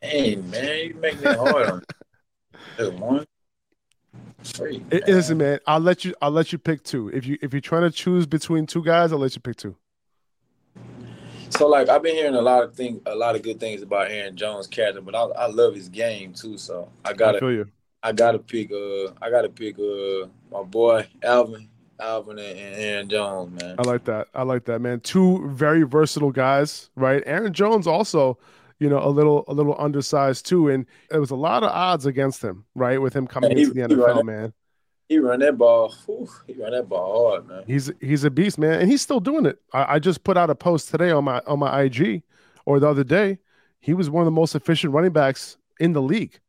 Hey 0.00 0.36
man, 0.36 0.78
you 0.78 0.94
make 0.94 1.20
me 1.20 1.32
hard 1.32 1.66
on 1.66 1.82
just 2.78 2.92
one. 2.92 3.26
Free, 4.44 4.78
man. 4.88 5.02
Listen, 5.08 5.38
man, 5.38 5.58
I'll 5.66 5.80
let 5.80 6.04
you. 6.04 6.14
I'll 6.22 6.30
let 6.30 6.52
you 6.52 6.58
pick 6.58 6.84
two. 6.84 7.08
If 7.08 7.26
you 7.26 7.36
if 7.42 7.52
you're 7.52 7.60
trying 7.60 7.82
to 7.82 7.90
choose 7.90 8.26
between 8.26 8.64
two 8.64 8.80
guys, 8.80 9.10
I'll 9.10 9.18
let 9.18 9.34
you 9.34 9.40
pick 9.40 9.56
two. 9.56 9.74
So 11.50 11.66
like 11.66 11.88
I've 11.88 12.04
been 12.04 12.14
hearing 12.14 12.36
a 12.36 12.40
lot 12.40 12.62
of 12.62 12.76
things, 12.76 13.00
a 13.06 13.16
lot 13.16 13.34
of 13.34 13.42
good 13.42 13.58
things 13.58 13.82
about 13.82 14.12
Aaron 14.12 14.36
Jones 14.36 14.68
catching, 14.68 15.02
but 15.02 15.16
I, 15.16 15.22
I 15.22 15.46
love 15.48 15.74
his 15.74 15.88
game 15.88 16.32
too. 16.32 16.58
So 16.58 16.88
I 17.04 17.12
gotta, 17.12 17.44
I, 17.44 18.08
I 18.08 18.12
gotta 18.12 18.38
pick. 18.38 18.70
Uh, 18.70 19.06
I 19.20 19.30
gotta 19.30 19.48
pick. 19.48 19.80
Uh, 19.80 20.28
my 20.52 20.62
boy 20.62 21.08
Alvin. 21.24 21.68
Alvin 22.00 22.38
and 22.38 22.58
Aaron 22.58 23.08
Jones, 23.08 23.60
man. 23.60 23.76
I 23.78 23.82
like 23.82 24.04
that. 24.04 24.28
I 24.34 24.42
like 24.42 24.64
that, 24.66 24.80
man. 24.80 25.00
Two 25.00 25.48
very 25.50 25.82
versatile 25.82 26.30
guys, 26.30 26.90
right? 26.94 27.22
Aaron 27.26 27.52
Jones 27.52 27.86
also, 27.86 28.38
you 28.78 28.88
know, 28.88 28.98
a 29.02 29.08
little 29.08 29.44
a 29.48 29.54
little 29.54 29.76
undersized 29.78 30.46
too, 30.46 30.68
and 30.68 30.86
it 31.10 31.18
was 31.18 31.30
a 31.30 31.36
lot 31.36 31.62
of 31.62 31.70
odds 31.70 32.06
against 32.06 32.42
him, 32.42 32.64
right? 32.74 33.00
With 33.00 33.14
him 33.14 33.26
coming 33.26 33.56
he, 33.56 33.62
into 33.62 33.74
the 33.74 33.80
NFL, 33.80 34.24
man. 34.24 34.52
He 35.08 35.18
run 35.18 35.40
that 35.40 35.56
ball. 35.56 35.94
Whew, 36.04 36.28
he 36.46 36.54
run 36.54 36.72
that 36.72 36.88
ball 36.88 37.30
hard, 37.30 37.48
man. 37.48 37.64
He's 37.66 37.90
he's 38.00 38.24
a 38.24 38.30
beast, 38.30 38.58
man, 38.58 38.80
and 38.80 38.90
he's 38.90 39.02
still 39.02 39.20
doing 39.20 39.46
it. 39.46 39.58
I, 39.72 39.94
I 39.94 39.98
just 39.98 40.24
put 40.24 40.36
out 40.36 40.50
a 40.50 40.54
post 40.54 40.90
today 40.90 41.10
on 41.10 41.24
my 41.24 41.40
on 41.46 41.58
my 41.58 41.82
IG, 41.82 42.22
or 42.64 42.80
the 42.80 42.88
other 42.88 43.04
day. 43.04 43.38
He 43.80 43.94
was 43.94 44.10
one 44.10 44.22
of 44.22 44.26
the 44.26 44.32
most 44.32 44.54
efficient 44.56 44.92
running 44.92 45.12
backs 45.12 45.58
in 45.78 45.92
the 45.92 46.02
league, 46.02 46.40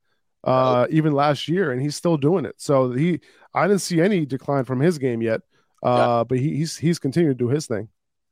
uh, 0.43 0.87
even 0.89 1.13
last 1.13 1.47
year, 1.47 1.71
and 1.71 1.81
he's 1.81 1.95
still 1.95 2.17
doing 2.17 2.45
it. 2.45 2.55
So 2.57 2.91
he 2.91 3.19
I 3.57 3.67
didn't 3.67 3.81
see 3.81 4.01
any 4.01 4.25
decline 4.25 4.63
from 4.63 4.79
his 4.79 4.97
game 4.97 5.21
yet. 5.21 5.41
Uh, 5.83 6.19
yeah. 6.19 6.23
but 6.27 6.39
he, 6.39 6.57
he's 6.57 6.77
he's 6.77 6.99
continuing 6.99 7.37
to 7.37 7.37
do 7.37 7.49
his 7.49 7.67
thing. 7.67 7.89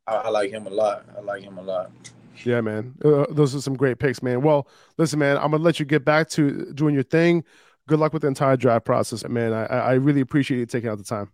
I, 0.08 0.16
I, 0.16 0.30
like 0.30 0.52
him 0.52 0.66
a 0.68 0.70
lot. 0.70 1.06
I 1.16 1.22
like 1.22 1.44
him 1.44 1.58
a 1.58 1.62
lot. 1.62 1.92
Yeah, 2.44 2.62
man. 2.62 2.96
Uh, 3.04 3.26
those 3.30 3.56
are 3.56 3.62
some 3.62 3.76
great 3.76 4.00
picks, 4.00 4.22
man. 4.22 4.42
Well, 4.42 4.68
listen, 4.98 5.20
man. 5.20 5.38
I'm 5.38 5.52
gonna 5.52 5.64
let 5.64 5.80
you 5.80 5.86
get 5.86 6.04
back 6.04 6.30
to 6.30 6.72
doing 6.74 6.94
your 6.94 7.04
thing. 7.04 7.44
Good 7.88 8.00
luck 8.00 8.14
with 8.14 8.24
the 8.24 8.28
entire 8.28 8.58
draft 8.58 8.86
process, 8.86 9.28
man. 9.28 9.54
I 9.54 9.66
I 9.66 9.94
really 9.94 10.22
appreciate 10.22 10.58
you 10.58 10.66
taking 10.66 10.90
out 10.90 10.98
the 10.98 11.04
time. 11.04 11.32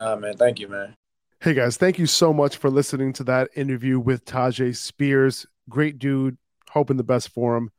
Ah, 0.00 0.16
man. 0.16 0.36
Thank 0.36 0.58
you, 0.58 0.68
man. 0.68 0.94
Hey 1.42 1.54
guys, 1.54 1.76
thank 1.76 1.98
you 1.98 2.06
so 2.06 2.32
much 2.32 2.56
for 2.56 2.70
listening 2.70 3.12
to 3.14 3.24
that 3.24 3.48
interview 3.56 3.98
with 3.98 4.24
Tyjae 4.24 4.76
Spears. 4.76 5.44
Great 5.68 5.98
dude. 5.98 6.38
Hoping 6.70 6.98
the 6.98 7.02
best 7.02 7.30
for 7.30 7.56
him. 7.56 7.72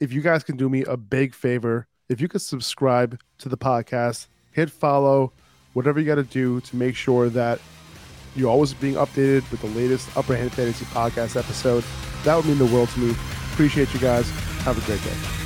If 0.00 0.14
you 0.14 0.22
guys 0.22 0.42
can 0.42 0.56
do 0.56 0.70
me 0.70 0.82
a 0.84 0.96
big 0.96 1.34
favor, 1.34 1.88
if 2.08 2.22
you 2.22 2.28
could 2.28 2.40
subscribe 2.40 3.20
to 3.36 3.50
the 3.50 3.58
podcast, 3.58 4.28
hit 4.52 4.70
follow, 4.70 5.32
whatever 5.72 6.00
you 6.00 6.06
got 6.06 6.16
to 6.16 6.22
do 6.22 6.60
to 6.60 6.76
make 6.76 6.94
sure 6.94 7.28
that 7.30 7.60
you're 8.34 8.50
always 8.50 8.72
being 8.74 8.94
updated 8.94 9.48
with 9.50 9.60
the 9.60 9.68
latest 9.68 10.14
Upper 10.16 10.36
Hand 10.36 10.52
Fantasy 10.52 10.84
podcast 10.86 11.36
episode. 11.36 11.84
That 12.24 12.36
would 12.36 12.46
mean 12.46 12.58
the 12.58 12.66
world 12.66 12.88
to 12.90 13.00
me. 13.00 13.14
Appreciate 13.52 13.92
you 13.92 14.00
guys. 14.00 14.28
Have 14.60 14.82
a 14.82 14.86
great 14.86 15.02
day. 15.02 15.41